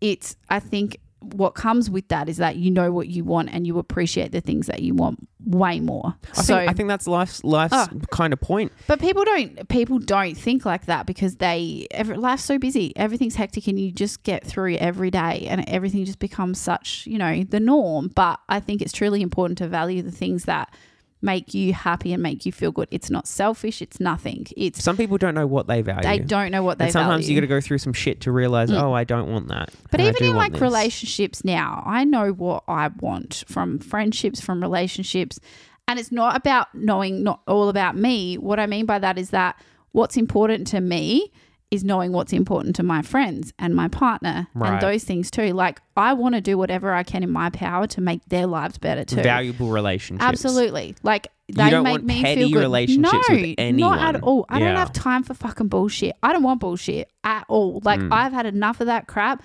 it's, 0.00 0.36
I 0.48 0.60
think, 0.60 0.98
what 1.20 1.56
comes 1.56 1.90
with 1.90 2.06
that 2.08 2.28
is 2.28 2.36
that 2.36 2.54
you 2.56 2.70
know 2.70 2.92
what 2.92 3.08
you 3.08 3.24
want 3.24 3.48
and 3.52 3.66
you 3.66 3.76
appreciate 3.80 4.30
the 4.30 4.40
things 4.40 4.68
that 4.68 4.82
you 4.82 4.94
want 4.94 5.26
way 5.44 5.80
more. 5.80 6.14
I, 6.36 6.42
so, 6.42 6.56
think, 6.58 6.70
I 6.70 6.72
think 6.74 6.88
that's 6.88 7.08
life's 7.08 7.42
life's 7.42 7.74
Oh. 7.74 7.88
kind 8.12 8.32
of 8.32 8.40
point. 8.40 8.70
but 8.86 9.00
people 9.00 9.24
don't 9.24 9.68
people 9.68 9.98
don't 9.98 10.36
think 10.36 10.64
like 10.64 10.86
that 10.86 11.06
because 11.06 11.36
they 11.36 11.88
every, 11.90 12.16
life's 12.16 12.44
so 12.44 12.56
busy, 12.56 12.92
everything's 12.96 13.34
hectic, 13.34 13.66
and 13.66 13.80
you 13.80 13.90
just 13.90 14.22
get 14.22 14.46
through 14.46 14.76
every 14.76 15.10
day, 15.10 15.46
and 15.50 15.68
everything 15.68 16.04
just 16.04 16.20
becomes 16.20 16.60
such 16.60 17.04
you 17.08 17.18
know 17.18 17.42
the 17.42 17.58
norm. 17.58 18.12
But 18.14 18.38
I 18.48 18.60
think 18.60 18.80
it's 18.80 18.92
truly 18.92 19.20
important 19.20 19.58
to 19.58 19.66
value 19.66 20.02
the 20.02 20.12
things 20.12 20.44
that 20.44 20.72
make 21.20 21.52
you 21.52 21.72
happy 21.72 22.12
and 22.12 22.22
make 22.22 22.46
you 22.46 22.52
feel 22.52 22.70
good. 22.70 22.86
It's 22.90 23.10
not 23.10 23.26
selfish. 23.26 23.82
It's 23.82 23.98
nothing. 23.98 24.46
It's 24.56 24.82
Some 24.82 24.96
people 24.96 25.18
don't 25.18 25.34
know 25.34 25.46
what 25.46 25.66
they 25.66 25.82
value. 25.82 26.02
they 26.02 26.18
don't 26.20 26.52
know 26.52 26.62
what 26.62 26.78
they 26.78 26.84
and 26.86 26.92
sometimes 26.92 27.24
value. 27.24 27.34
you 27.34 27.40
got 27.40 27.44
to 27.44 27.48
go 27.48 27.60
through 27.60 27.78
some 27.78 27.92
shit 27.92 28.20
to 28.22 28.32
realize, 28.32 28.70
Mm. 28.70 28.80
oh, 28.82 28.92
I 28.92 29.04
don't 29.04 29.30
want 29.30 29.48
that. 29.48 29.70
But 29.90 30.00
even 30.00 30.22
in 30.22 30.36
like 30.36 30.60
relationships 30.60 31.44
now, 31.44 31.82
I 31.86 32.04
know 32.04 32.30
what 32.32 32.62
I 32.68 32.88
want 33.00 33.44
from 33.48 33.78
friendships, 33.80 34.40
from 34.40 34.60
relationships. 34.62 35.40
And 35.88 35.98
it's 35.98 36.12
not 36.12 36.36
about 36.36 36.68
knowing, 36.74 37.22
not 37.24 37.40
all 37.48 37.68
about 37.68 37.96
me. 37.96 38.36
What 38.36 38.60
I 38.60 38.66
mean 38.66 38.86
by 38.86 38.98
that 38.98 39.18
is 39.18 39.30
that 39.30 39.56
what's 39.92 40.16
important 40.16 40.66
to 40.68 40.80
me 40.80 41.32
is 41.70 41.84
knowing 41.84 42.12
what's 42.12 42.32
important 42.32 42.74
to 42.76 42.82
my 42.82 43.02
friends 43.02 43.52
and 43.58 43.74
my 43.74 43.88
partner 43.88 44.48
Right. 44.54 44.72
and 44.72 44.80
those 44.80 45.04
things 45.04 45.30
too. 45.30 45.52
Like, 45.52 45.80
I 45.96 46.14
want 46.14 46.34
to 46.34 46.40
do 46.40 46.56
whatever 46.56 46.94
I 46.94 47.02
can 47.02 47.22
in 47.22 47.30
my 47.30 47.50
power 47.50 47.86
to 47.88 48.00
make 48.00 48.24
their 48.26 48.46
lives 48.46 48.78
better 48.78 49.04
too. 49.04 49.22
valuable 49.22 49.68
relationships. 49.68 50.24
Absolutely. 50.24 50.96
Like 51.02 51.28
they 51.52 51.68
don't 51.68 51.82
make 51.84 51.90
want 51.92 52.04
me 52.04 52.22
petty 52.22 52.40
feel 52.42 52.50
good. 52.52 52.60
relationships 52.60 53.28
no, 53.28 53.34
with 53.36 53.74
not 53.76 54.14
at 54.14 54.22
all. 54.22 54.46
I 54.48 54.58
don't 54.60 54.76
have 54.76 54.92
time 54.94 55.22
for 55.24 55.34
fucking 55.34 55.68
bullshit. 55.68 56.16
I 56.22 56.32
don't 56.32 56.42
want 56.42 56.60
bullshit 56.60 57.10
at 57.24 57.44
all. 57.48 57.80
Like 57.84 58.00
Mm. 58.00 58.12
I've 58.12 58.32
had 58.32 58.46
enough 58.46 58.80
of 58.80 58.86
that 58.86 59.06
crap. 59.06 59.42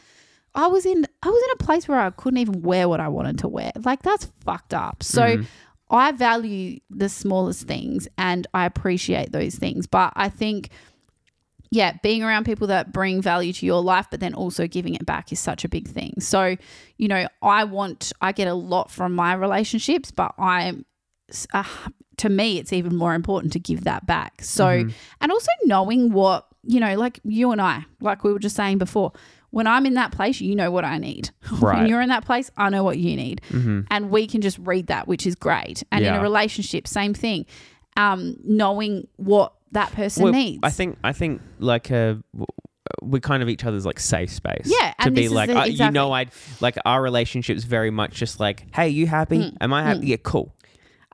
I 0.56 0.68
was 0.68 0.86
in 0.86 1.06
I 1.24 1.28
was 1.30 1.44
in 1.44 1.50
a 1.60 1.64
place 1.64 1.88
where 1.90 2.00
I 2.00 2.10
couldn't 2.12 2.38
even 2.40 2.62
wear 2.62 2.88
what 2.88 3.00
I 3.02 3.08
wanted 3.10 3.40
to 3.40 3.48
wear. 3.50 3.72
Like 3.84 4.02
that's 4.04 4.32
fucked 4.46 4.74
up. 4.74 5.02
So 5.04 5.22
Mhm. 5.38 5.46
I 5.90 6.12
value 6.14 6.80
the 6.90 7.10
smallest 7.10 7.68
things 7.68 8.08
and 8.18 8.48
I 8.54 8.66
appreciate 8.66 9.32
those 9.34 9.56
things. 9.56 9.88
But 9.88 10.14
I 10.16 10.30
think 10.30 10.70
yeah, 11.74 11.94
being 12.04 12.22
around 12.24 12.46
people 12.46 12.68
that 12.68 12.94
bring 12.94 13.20
value 13.20 13.52
to 13.52 13.66
your 13.66 13.82
life, 13.82 14.06
but 14.12 14.20
then 14.20 14.34
also 14.36 14.68
giving 14.68 14.94
it 14.94 15.06
back 15.08 15.32
is 15.32 15.40
such 15.40 15.66
a 15.66 15.70
big 15.70 15.88
thing. 15.88 16.14
So, 16.20 16.56
you 16.98 17.08
know, 17.08 17.28
I 17.42 17.64
want, 17.64 18.14
I 18.22 18.32
get 18.32 18.48
a 18.48 18.54
lot 18.54 18.92
from 18.92 19.16
my 19.16 19.34
relationships, 19.34 20.12
but 20.12 20.34
I'm, 20.38 20.86
uh, 21.52 21.64
to 22.18 22.30
me, 22.30 22.60
it's 22.60 22.72
even 22.74 22.96
more 22.96 23.16
important 23.16 23.54
to 23.54 23.60
give 23.60 23.86
that 23.86 24.06
back. 24.06 24.44
So, 24.44 24.66
Mhm. 24.68 24.94
and 25.20 25.32
also 25.32 25.50
knowing 25.66 26.12
what, 26.14 26.46
you 26.64 26.80
know, 26.80 26.96
like 26.96 27.20
you 27.24 27.52
and 27.52 27.60
I, 27.60 27.86
like 28.02 28.24
we 28.24 28.32
were 28.32 28.40
just 28.40 28.56
saying 28.56 28.78
before, 28.78 29.12
when 29.50 29.66
I'm 29.66 29.86
in 29.88 29.96
that 29.96 30.12
place, 30.12 30.42
you 30.42 30.56
know 30.56 30.70
what 30.70 30.86
I 30.86 31.00
need. 31.00 31.32
Right. 31.60 31.80
when 31.80 31.88
you're 31.88 32.02
in 32.02 32.10
that 32.10 32.24
place, 32.26 32.52
I 32.56 32.70
know 32.70 32.84
what 32.84 33.00
you 33.00 33.16
need 33.16 33.42
Mhm. 33.50 33.88
and 33.90 34.12
we 34.12 34.28
can 34.28 34.42
just 34.42 34.60
read 34.60 34.88
that, 34.88 35.08
which 35.08 35.26
is 35.26 35.34
great. 35.34 35.84
And 35.92 36.06
in 36.06 36.14
a 36.14 36.22
relationship, 36.22 36.88
same 36.88 37.14
thing. 37.16 37.46
Um, 37.98 38.38
knowing 38.44 39.08
what 39.18 39.54
that 39.74 39.92
person 39.92 40.24
Well, 40.24 40.34
needs. 40.34 40.60
I 40.64 40.70
think 40.70 40.98
I 41.04 41.14
think 41.14 41.42
like 41.60 41.92
uh, 41.92 42.16
we're 43.02 43.20
kind 43.20 43.44
of 43.44 43.50
each 43.50 43.64
other's 43.66 43.86
like 43.86 44.00
safe 44.00 44.32
space. 44.32 44.66
Yeah, 44.66 44.92
to 44.92 44.96
and 45.08 45.16
be 45.16 45.22
this 45.22 45.32
is 45.32 45.34
like 45.34 45.50
the- 45.50 45.60
uh, 45.60 45.66
you 45.66 45.92
know. 45.92 46.12
I'd 46.12 46.32
like 46.62 46.78
our 46.86 47.02
relationship's 47.02 47.64
very 47.64 47.92
much 47.92 48.14
just 48.14 48.40
like 48.40 48.66
hey 48.76 48.90
you 48.90 49.08
happy 49.08 49.38
Mm, 49.40 49.58
am 49.62 49.74
I 49.74 49.84
happy 49.84 50.08
yeah 50.08 50.18
cool 50.24 50.54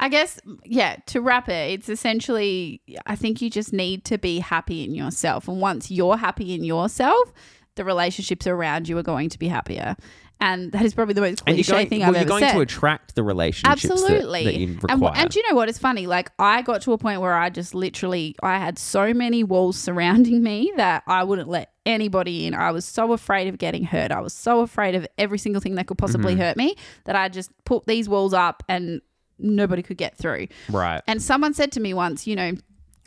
I 0.01 0.07
guess, 0.07 0.39
yeah, 0.63 0.95
to 1.07 1.19
wrap 1.19 1.49
it, 1.49 1.71
it's 1.73 1.89
essentially, 1.89 2.81
I 3.05 3.17
think 3.17 3.41
you 3.41 3.49
just 3.49 3.73
need 3.73 4.05
to 4.05 4.17
be 4.17 4.39
happy 4.39 4.85
in 4.85 4.95
yourself. 4.95 5.49
And 5.49 5.59
once 5.59 5.91
you're 5.91 6.15
happy 6.15 6.55
in 6.55 6.63
yourself, 6.63 7.33
the 7.75 7.83
relationships 7.83 8.47
around 8.47 8.87
you 8.87 8.97
are 8.97 9.03
going 9.03 9.27
to 9.27 9.37
be 9.37 9.49
happier. 9.49 9.97
And 10.41 10.71
that 10.71 10.83
is 10.83 10.93
probably 10.93 11.15
the 11.15 11.21
most 11.21 11.43
you're 11.45 11.55
cliche 11.55 11.71
going, 11.73 11.89
thing 11.89 11.99
well, 11.99 12.09
I've 12.09 12.13
you're 12.15 12.21
ever 12.21 12.29
going 12.29 12.43
said. 12.43 12.53
to 12.53 12.59
attract 12.61 13.15
the 13.15 13.23
relationships 13.23 13.83
Absolutely. 13.83 14.45
that, 14.45 14.53
you 14.55 14.67
require. 14.81 15.09
And, 15.11 15.17
and 15.17 15.29
do 15.29 15.39
you 15.39 15.49
know 15.49 15.55
what? 15.55 15.67
It's 15.67 15.77
funny. 15.79 16.07
Like 16.07 16.31
I 16.39 16.61
got 16.61 16.81
to 16.83 16.93
a 16.93 16.97
point 16.97 17.19
where 17.19 17.35
I 17.35 17.49
just 17.49 17.75
literally 17.75 18.35
I 18.41 18.57
had 18.57 18.79
so 18.79 19.13
many 19.13 19.43
walls 19.43 19.77
surrounding 19.77 20.41
me 20.41 20.71
that 20.77 21.03
I 21.07 21.25
wouldn't 21.25 21.49
let 21.49 21.73
anybody 21.85 22.45
in. 22.45 22.53
I 22.53 22.71
was 22.71 22.85
so 22.85 23.11
afraid 23.11 23.49
of 23.49 23.57
getting 23.57 23.83
hurt. 23.83 24.11
I 24.11 24.21
was 24.21 24.31
so 24.33 24.61
afraid 24.61 24.95
of 24.95 25.05
every 25.17 25.39
single 25.39 25.59
thing 25.61 25.75
that 25.75 25.87
could 25.87 25.97
possibly 25.97 26.33
Mm-hmm. 26.33 26.41
hurt 26.41 26.57
me 26.57 26.75
that 27.03 27.15
I 27.17 27.27
just 27.27 27.51
put 27.65 27.85
these 27.85 28.07
walls 28.07 28.33
up 28.33 28.63
and 28.69 29.01
nobody 29.39 29.81
could 29.83 29.97
get 29.97 30.17
through. 30.17 30.47
right. 30.69 31.01
And 31.07 31.21
someone 31.21 31.53
said 31.53 31.71
to 31.73 31.79
me 31.81 31.93
once, 31.93 32.27
you 32.27 32.35
know, 32.35 32.51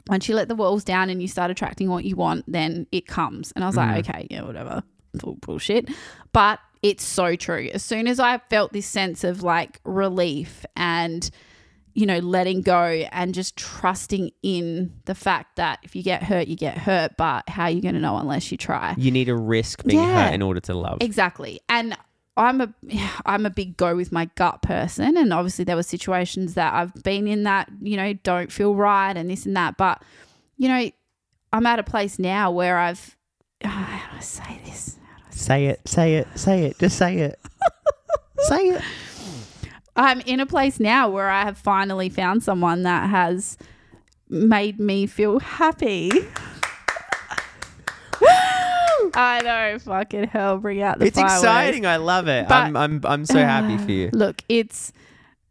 once 0.08 0.28
you 0.28 0.34
let 0.34 0.48
the 0.48 0.54
walls 0.54 0.82
down 0.84 1.08
and 1.08 1.22
you 1.22 1.28
start 1.28 1.50
attracting 1.50 1.88
what 1.88 2.04
you 2.04 2.16
want, 2.16 2.44
then 2.46 2.86
it 2.92 3.06
comes. 3.06 3.52
And 3.52 3.62
I 3.64 3.66
was 3.68 3.76
like, 3.76 4.06
okay, 4.08 4.26
yeah, 4.30 4.42
whatever. 4.42 4.82
Bullshit. 5.14 5.88
But 6.32 6.58
it's 6.82 7.04
so 7.04 7.36
true. 7.36 7.68
As 7.72 7.82
soon 7.82 8.06
as 8.08 8.18
I 8.20 8.38
felt 8.50 8.72
this 8.72 8.86
sense 8.86 9.22
of 9.24 9.42
like 9.42 9.80
relief 9.84 10.64
and, 10.76 11.28
you 11.94 12.06
know, 12.06 12.18
letting 12.18 12.62
go 12.62 12.84
and 13.12 13.32
just 13.34 13.56
trusting 13.56 14.32
in 14.42 14.92
the 15.04 15.14
fact 15.14 15.56
that 15.56 15.78
if 15.82 15.94
you 15.94 16.02
get 16.02 16.22
hurt, 16.24 16.48
you 16.48 16.56
get 16.56 16.76
hurt, 16.78 17.16
but 17.16 17.48
how 17.48 17.64
are 17.64 17.70
you 17.70 17.80
going 17.82 17.94
to 17.94 18.00
know 18.00 18.16
unless 18.16 18.50
you 18.50 18.58
try? 18.58 18.94
You 18.98 19.10
need 19.10 19.26
to 19.26 19.36
risk 19.36 19.84
being 19.84 20.02
Yeah. 20.02 20.26
hurt 20.26 20.34
in 20.34 20.42
order 20.42 20.60
to 20.60 20.74
love. 20.74 20.98
Exactly. 21.00 21.60
And 21.68 21.96
I'm 22.36 22.62
a 22.62 22.72
I'm 23.26 23.44
a 23.44 23.50
big 23.50 23.76
go 23.76 23.94
with 23.94 24.10
my 24.10 24.24
gut 24.36 24.62
person 24.62 25.18
and 25.18 25.34
obviously 25.34 25.66
there 25.66 25.76
were 25.76 25.82
situations 25.82 26.54
that 26.54 26.72
I've 26.72 26.94
been 27.02 27.28
in 27.28 27.42
that, 27.42 27.70
you 27.82 27.96
know, 27.96 28.14
don't 28.14 28.50
feel 28.50 28.74
right 28.74 29.14
and 29.16 29.28
this 29.30 29.44
and 29.44 29.54
that, 29.56 29.76
but 29.76 30.02
you 30.56 30.66
know, 30.68 30.90
I'm 31.52 31.66
at 31.66 31.78
a 31.78 31.82
place 31.82 32.18
now 32.18 32.50
where 32.50 32.78
I've 32.78 33.16
how 33.62 33.98
do 34.12 34.16
I 34.16 34.20
say 34.20 34.60
this? 34.64 34.96
Say 35.32 35.66
it, 35.66 35.80
say 35.88 36.14
it, 36.16 36.28
say 36.36 36.64
it. 36.64 36.78
Just 36.78 36.96
say 36.98 37.18
it. 37.18 37.38
say 38.38 38.68
it. 38.70 38.82
I'm 39.96 40.20
in 40.20 40.40
a 40.40 40.46
place 40.46 40.78
now 40.80 41.08
where 41.10 41.28
I 41.28 41.42
have 41.42 41.58
finally 41.58 42.08
found 42.08 42.42
someone 42.42 42.82
that 42.84 43.10
has 43.10 43.58
made 44.28 44.78
me 44.80 45.06
feel 45.06 45.38
happy. 45.40 46.10
I 49.14 49.40
know, 49.42 49.78
fucking 49.80 50.28
hell, 50.28 50.58
bring 50.58 50.80
out 50.80 50.98
the 50.98 51.06
It's 51.06 51.16
fireworks. 51.16 51.40
exciting. 51.42 51.86
I 51.86 51.96
love 51.96 52.28
it. 52.28 52.48
But- 52.48 52.54
I'm, 52.54 52.76
I'm, 52.76 53.00
I'm 53.04 53.26
so 53.26 53.38
happy 53.38 53.76
for 53.78 53.90
you. 53.90 54.10
Look, 54.12 54.42
it's 54.48 54.92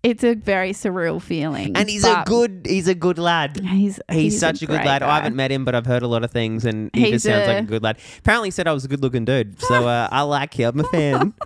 it's 0.03 0.23
a 0.23 0.33
very 0.35 0.71
surreal 0.71 1.21
feeling. 1.21 1.75
And 1.77 1.87
he's 1.89 2.03
a 2.03 2.13
but 2.13 2.25
good, 2.27 2.65
he's 2.67 2.87
a 2.87 2.95
good 2.95 3.17
lad. 3.19 3.59
He's 3.63 3.99
He's, 4.11 4.39
such 4.39 4.61
a, 4.61 4.65
good 4.65 4.77
great 4.77 4.85
lad. 4.85 5.03
I 5.03 5.07
guy. 5.07 5.15
haven't 5.17 5.35
met 5.35 5.51
him, 5.51 5.63
but 5.65 5.75
I've 5.75 5.85
heard 5.85 6.01
a 6.01 6.07
lot 6.07 6.23
of 6.23 6.31
things, 6.31 6.65
and 6.65 6.89
he 6.93 7.01
He's 7.01 7.11
just 7.11 7.25
sounds 7.25 7.47
like 7.47 7.57
a- 7.57 7.59
a 7.59 7.63
good 7.63 7.83
lad. 7.83 7.99
Apparently, 8.19 8.47
he 8.47 8.51
said 8.51 8.67
I 8.67 8.73
was 8.73 8.83
a 8.83 8.87
good-looking 8.87 9.25
dude, 9.25 9.61
so 9.61 9.87
uh, 9.87 10.07
I 10.11 10.21
like 10.23 10.57
you. 10.57 10.67
I'm 10.67 10.79
a 10.79 10.83
fan. 10.85 11.33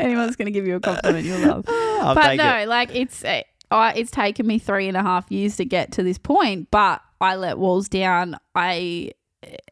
Anyone's 0.00 0.34
going 0.36 0.46
to 0.46 0.52
give 0.52 0.66
you 0.66 0.76
a 0.76 0.80
compliment, 0.80 1.26
you'll 1.26 1.46
love. 1.46 1.64
I'll 1.68 2.14
but 2.14 2.22
take 2.22 2.38
no, 2.38 2.56
it. 2.56 2.68
like 2.68 2.94
it's 2.94 3.22
uh, 3.22 3.42
I 3.70 3.92
it's 3.92 4.10
taken 4.10 4.46
me 4.46 4.58
three 4.58 4.88
and 4.88 4.96
a 4.96 5.02
half 5.02 5.30
years 5.30 5.56
to 5.56 5.64
get 5.66 5.92
to 5.92 6.02
this 6.02 6.16
point, 6.16 6.68
but 6.70 7.02
I 7.20 7.36
let 7.36 7.58
walls 7.58 7.88
down. 7.88 8.36
I 8.54 9.12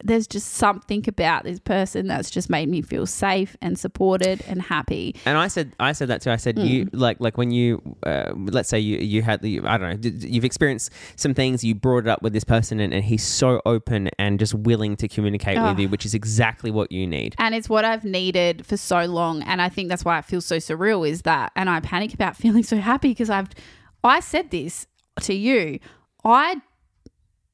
there's 0.05 0.27
just 0.27 0.55
something 0.55 1.05
about 1.09 1.45
this 1.45 1.59
person 1.61 2.07
that's 2.07 2.31
just 2.31 2.49
made 2.51 2.69
me 2.69 2.83
feel 2.83 3.07
safe 3.07 3.57
and 3.61 3.79
supported 3.79 4.43
and 4.49 4.63
happy. 4.63 5.15
And 5.25 5.37
I 5.39 5.49
said, 5.49 5.73
I 5.81 5.93
said 5.93 6.09
that 6.09 6.23
too. 6.23 6.31
I 6.31 6.37
said, 6.37 6.57
Hmm. 6.59 6.65
you 6.65 6.89
like, 6.93 7.19
like 7.21 7.37
when 7.39 7.51
you, 7.51 7.83
uh, 8.05 8.33
let's 8.37 8.69
say 8.69 8.79
you, 8.79 8.99
you 8.99 9.23
had 9.23 9.43
the, 9.43 9.61
I 9.61 9.77
don't 9.79 10.03
know, 10.03 10.11
you've 10.27 10.45
experienced 10.45 10.93
some 11.17 11.35
things. 11.35 11.63
You 11.65 11.75
brought 11.75 11.99
it 12.05 12.09
up 12.09 12.23
with 12.23 12.33
this 12.33 12.45
person, 12.45 12.81
and, 12.81 12.93
and 12.95 13.05
he's 13.05 13.25
so 13.25 13.61
open 13.67 14.09
and 14.19 14.39
just 14.39 14.55
willing 14.55 14.97
to 14.97 15.09
communicate 15.09 15.59
with 15.59 15.77
Oh. 15.79 15.81
you, 15.81 15.89
which 15.89 16.07
is 16.07 16.15
exactly 16.15 16.71
what 16.71 16.91
you 16.93 17.07
need. 17.07 17.35
And 17.39 17.55
it's 17.55 17.69
what 17.69 17.85
I've 17.85 18.05
needed 18.05 18.65
for 18.67 18.77
so 18.77 19.05
long. 19.05 19.43
And 19.43 19.61
I 19.61 19.69
think 19.69 19.89
that's 19.89 20.05
why 20.05 20.19
it 20.19 20.25
feels 20.25 20.45
so 20.47 20.57
surreal 20.57 21.09
is 21.09 21.23
that, 21.23 21.53
and 21.57 21.69
I 21.69 21.81
panic 21.81 22.15
about 22.15 22.37
feeling 22.43 22.63
so 22.63 22.77
happy 22.79 23.09
because 23.09 23.31
I've, 23.31 23.49
I 24.05 24.21
said 24.21 24.51
this 24.51 24.87
to 25.23 25.35
you. 25.35 25.79
I, 26.25 26.61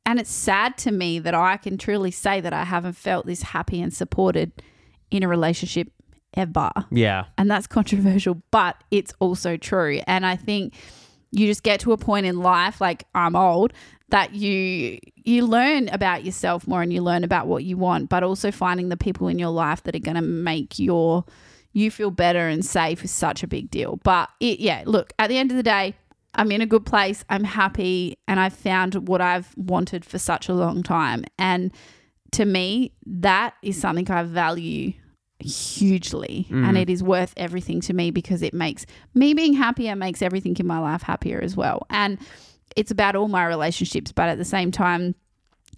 and 0.06 0.18
it's 0.18 0.30
sad 0.30 0.76
to 0.78 0.90
me 0.90 1.18
that 1.18 1.34
I 1.34 1.56
can 1.56 1.78
truly 1.78 2.10
say 2.10 2.40
that 2.40 2.52
I 2.52 2.64
haven't 2.64 2.94
felt 2.94 3.26
this 3.26 3.42
happy 3.42 3.80
and 3.80 3.92
supported 3.92 4.52
in 5.10 5.22
a 5.22 5.28
relationship 5.28 5.88
ever. 6.34 6.70
Yeah, 6.90 7.26
And 7.38 7.50
that's 7.50 7.66
controversial, 7.66 8.42
but 8.50 8.76
it's 8.90 9.12
also 9.20 9.56
true. 9.56 10.00
And 10.06 10.26
I 10.26 10.36
think 10.36 10.74
you 11.30 11.46
just 11.46 11.62
get 11.62 11.80
to 11.80 11.92
a 11.92 11.96
point 11.96 12.26
in 12.26 12.38
life, 12.38 12.80
like 12.80 13.04
I'm 13.14 13.36
old, 13.36 13.72
that 14.10 14.34
you 14.34 14.98
you 15.16 15.46
learn 15.46 15.88
about 15.88 16.24
yourself 16.24 16.66
more 16.68 16.82
and 16.82 16.92
you 16.92 17.02
learn 17.02 17.24
about 17.24 17.46
what 17.46 17.64
you 17.64 17.76
want, 17.76 18.08
but 18.08 18.22
also 18.22 18.50
finding 18.50 18.88
the 18.88 18.96
people 18.96 19.28
in 19.28 19.38
your 19.38 19.48
life 19.50 19.82
that 19.84 19.96
are 19.96 20.00
going 20.00 20.16
to 20.16 20.22
make 20.22 20.78
your 20.78 21.24
you 21.72 21.90
feel 21.90 22.10
better 22.10 22.46
and 22.46 22.64
safe 22.64 23.04
is 23.04 23.10
such 23.10 23.42
a 23.42 23.48
big 23.48 23.70
deal. 23.70 23.98
But 24.04 24.28
it, 24.38 24.60
yeah, 24.60 24.84
look, 24.86 25.12
at 25.18 25.28
the 25.28 25.38
end 25.38 25.50
of 25.50 25.56
the 25.56 25.62
day, 25.62 25.96
I'm 26.34 26.50
in 26.52 26.60
a 26.60 26.66
good 26.66 26.86
place. 26.86 27.24
I'm 27.28 27.44
happy, 27.44 28.18
and 28.26 28.40
I've 28.40 28.54
found 28.54 29.08
what 29.08 29.20
I've 29.20 29.54
wanted 29.56 30.04
for 30.04 30.18
such 30.18 30.48
a 30.48 30.54
long 30.54 30.82
time. 30.82 31.24
And 31.38 31.72
to 32.32 32.44
me, 32.44 32.92
that 33.06 33.54
is 33.62 33.80
something 33.80 34.10
I 34.10 34.22
value 34.24 34.94
hugely 35.40 36.46
and 36.50 36.76
mm. 36.76 36.80
it 36.80 36.88
is 36.88 37.02
worth 37.02 37.34
everything 37.36 37.80
to 37.80 37.92
me 37.92 38.10
because 38.10 38.40
it 38.40 38.54
makes 38.54 38.86
me 39.14 39.34
being 39.34 39.52
happier 39.52 39.94
makes 39.94 40.22
everything 40.22 40.56
in 40.58 40.66
my 40.66 40.78
life 40.78 41.02
happier 41.02 41.40
as 41.42 41.56
well 41.56 41.86
and 41.90 42.18
it's 42.76 42.90
about 42.90 43.14
all 43.14 43.28
my 43.28 43.44
relationships 43.44 44.12
but 44.12 44.28
at 44.28 44.38
the 44.38 44.44
same 44.44 44.70
time 44.70 45.14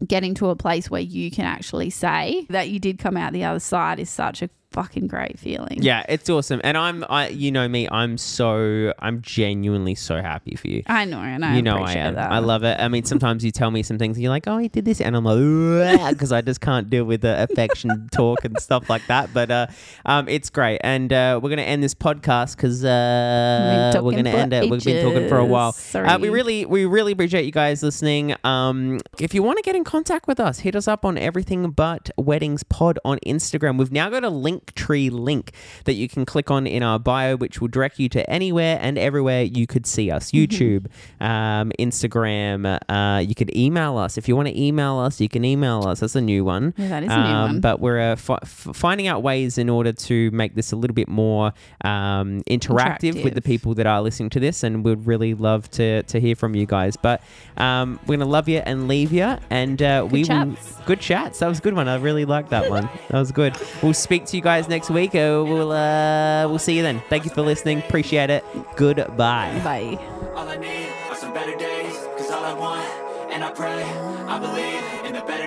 getting 0.06 0.34
to 0.34 0.50
a 0.50 0.56
place 0.56 0.90
where 0.90 1.00
you 1.00 1.30
can 1.30 1.46
actually 1.46 1.90
say 1.90 2.46
that 2.50 2.68
you 2.68 2.78
did 2.78 2.98
come 2.98 3.16
out 3.16 3.32
the 3.32 3.42
other 3.42 3.58
side 3.58 3.98
is 3.98 4.10
such 4.10 4.42
a 4.42 4.50
fucking 4.76 5.06
great 5.06 5.38
feeling 5.38 5.78
yeah, 5.86 6.04
it's 6.08 6.28
awesome. 6.28 6.60
And 6.64 6.76
I'm, 6.76 7.04
I, 7.08 7.28
you 7.28 7.50
know 7.50 7.66
me, 7.66 7.88
I'm 7.90 8.18
so, 8.18 8.92
I'm 8.98 9.22
genuinely 9.22 9.94
so 9.94 10.20
happy 10.20 10.54
for 10.56 10.68
you. 10.68 10.82
i 10.86 11.04
know 11.04 11.18
and 11.18 11.44
i 11.44 11.56
you 11.56 11.62
know 11.62 11.78
I 11.78 11.94
am. 11.94 12.14
that 12.14 12.30
I 12.30 12.40
love 12.40 12.62
it. 12.62 12.78
I 12.78 12.88
mean, 12.88 13.04
sometimes 13.04 13.44
you 13.44 13.50
tell 13.50 13.70
me 13.70 13.82
some 13.82 13.98
things 13.98 14.16
and 14.16 14.22
you're 14.22 14.30
like, 14.30 14.46
"Oh, 14.46 14.58
he 14.58 14.68
did 14.68 14.84
this," 14.84 15.00
and 15.00 15.16
I'm 15.16 15.24
like, 15.24 16.10
because 16.10 16.32
I 16.32 16.40
just 16.40 16.60
can't 16.60 16.90
deal 16.90 17.04
with 17.04 17.22
the 17.22 17.42
affection 17.42 18.08
talk 18.12 18.44
and 18.44 18.60
stuff 18.60 18.90
like 18.90 19.06
that. 19.06 19.32
But 19.32 19.50
uh, 19.50 19.66
um, 20.04 20.28
it's 20.28 20.50
great, 20.50 20.80
and 20.82 21.12
uh, 21.12 21.40
we're 21.42 21.50
gonna 21.50 21.62
end 21.62 21.82
this 21.82 21.94
podcast 21.94 22.56
because 22.56 22.84
uh, 22.84 24.00
we're 24.02 24.16
gonna 24.16 24.30
end 24.30 24.52
it. 24.52 24.70
We've 24.70 24.84
been 24.84 25.04
talking 25.04 25.28
for 25.28 25.38
a 25.38 25.44
while. 25.44 25.68
Uh, 25.68 25.72
Sorry. 25.72 26.16
we 26.18 26.28
really, 26.28 26.66
we 26.66 26.84
really 26.84 27.12
appreciate 27.12 27.44
you 27.44 27.52
guys 27.52 27.82
listening. 27.82 28.34
Um, 28.44 29.00
if 29.18 29.34
you 29.34 29.42
want 29.42 29.58
to 29.58 29.62
get 29.62 29.76
in 29.76 29.84
contact 29.84 30.26
with 30.26 30.40
us, 30.40 30.60
hit 30.60 30.76
us 30.76 30.88
up 30.88 31.04
on 31.04 31.16
everything 31.16 31.70
but 31.70 32.10
weddings 32.18 32.62
pod 32.62 32.98
on 33.04 33.18
Instagram. 33.26 33.78
We've 33.78 33.92
now 33.92 34.10
got 34.10 34.24
a 34.24 34.30
link 34.30 34.65
tree 34.74 35.10
link 35.10 35.52
that 35.84 35.94
you 35.94 36.08
can 36.08 36.24
click 36.24 36.50
on 36.50 36.66
in 36.66 36.82
our 36.82 36.98
bio, 36.98 37.36
which 37.36 37.60
will 37.60 37.68
direct 37.68 37.98
you 37.98 38.08
to 38.10 38.28
anywhere 38.28 38.78
and 38.80 38.98
everywhere 38.98 39.42
you 39.42 39.66
could 39.66 39.86
see 39.86 40.10
us. 40.10 40.30
YouTube, 40.32 40.86
um, 41.20 41.72
Instagram. 41.78 42.78
Uh, 42.88 43.18
you 43.20 43.34
could 43.34 43.54
email 43.56 43.96
us 43.98 44.16
if 44.18 44.28
you 44.28 44.36
want 44.36 44.48
to 44.48 44.60
email 44.60 44.98
us. 44.98 45.20
You 45.20 45.28
can 45.28 45.44
email 45.44 45.84
us. 45.86 46.00
That's 46.00 46.16
a 46.16 46.20
new 46.20 46.44
one. 46.44 46.74
Yeah, 46.76 46.88
that 46.88 47.02
is 47.04 47.10
a 47.12 47.16
new 47.16 47.22
Um, 47.22 47.50
one. 47.52 47.60
But 47.60 47.80
we're 47.80 48.00
uh, 48.12 48.16
fi- 48.16 48.38
finding 48.44 49.06
out 49.06 49.22
ways 49.22 49.58
in 49.58 49.68
order 49.68 49.92
to 49.92 50.30
make 50.30 50.54
this 50.54 50.72
a 50.72 50.76
little 50.76 50.94
bit 50.94 51.08
more 51.08 51.52
um, 51.84 52.42
interactive, 52.48 53.22
with 53.24 53.34
the 53.34 53.42
people 53.42 53.74
that 53.74 53.86
are 53.86 54.00
listening 54.02 54.30
to 54.30 54.40
this, 54.40 54.62
and 54.62 54.84
we'd 54.84 55.06
really 55.06 55.34
love 55.34 55.70
to 55.72 56.02
to 56.04 56.20
hear 56.20 56.34
from 56.34 56.54
you 56.54 56.66
guys. 56.66 56.96
But 56.96 57.20
um, 57.56 57.98
we're 58.06 58.16
gonna 58.16 58.30
love 58.30 58.48
you 58.48 58.58
and 58.58 58.88
leave 58.88 59.12
you, 59.12 59.36
and 59.50 59.80
uh, 59.82 60.06
we 60.10 60.24
will 60.24 60.56
good 60.86 61.00
chats. 61.00 61.38
That 61.40 61.48
was 61.48 61.58
a 61.58 61.62
good 61.62 61.74
one. 61.74 61.88
I 61.88 61.96
really 61.96 62.24
liked 62.24 62.50
that 62.50 62.70
one. 62.70 62.88
That 63.10 63.18
was 63.18 63.32
good. 63.32 63.54
We'll 63.82 63.94
speak 63.94 64.24
to 64.26 64.36
you 64.36 64.42
guys 64.42 64.55
next 64.68 64.90
week. 64.90 65.14
Uh, 65.14 65.44
we'll 65.46 65.72
uh, 65.72 66.48
we'll 66.48 66.58
see 66.58 66.76
you 66.76 66.82
then. 66.82 67.02
Thank 67.08 67.24
you 67.24 67.30
for 67.30 67.42
listening. 67.42 67.78
Appreciate 67.78 68.30
it. 68.30 68.44
Goodbye. 68.76 69.60
bye 69.62 69.98
All 70.34 70.48
I 70.48 70.56
need 70.56 70.88
are 71.10 71.16
some 71.16 71.32
better 71.32 71.56
days, 71.56 71.94
cause 72.16 72.30
all 72.30 72.44
I 72.44 72.54
want, 72.54 72.86
and 73.32 73.44
I 73.44 73.50
pray, 73.52 73.82
I 73.82 74.38
believe 74.38 75.06
in 75.06 75.12
the 75.12 75.20
better 75.26 75.44
days. 75.44 75.45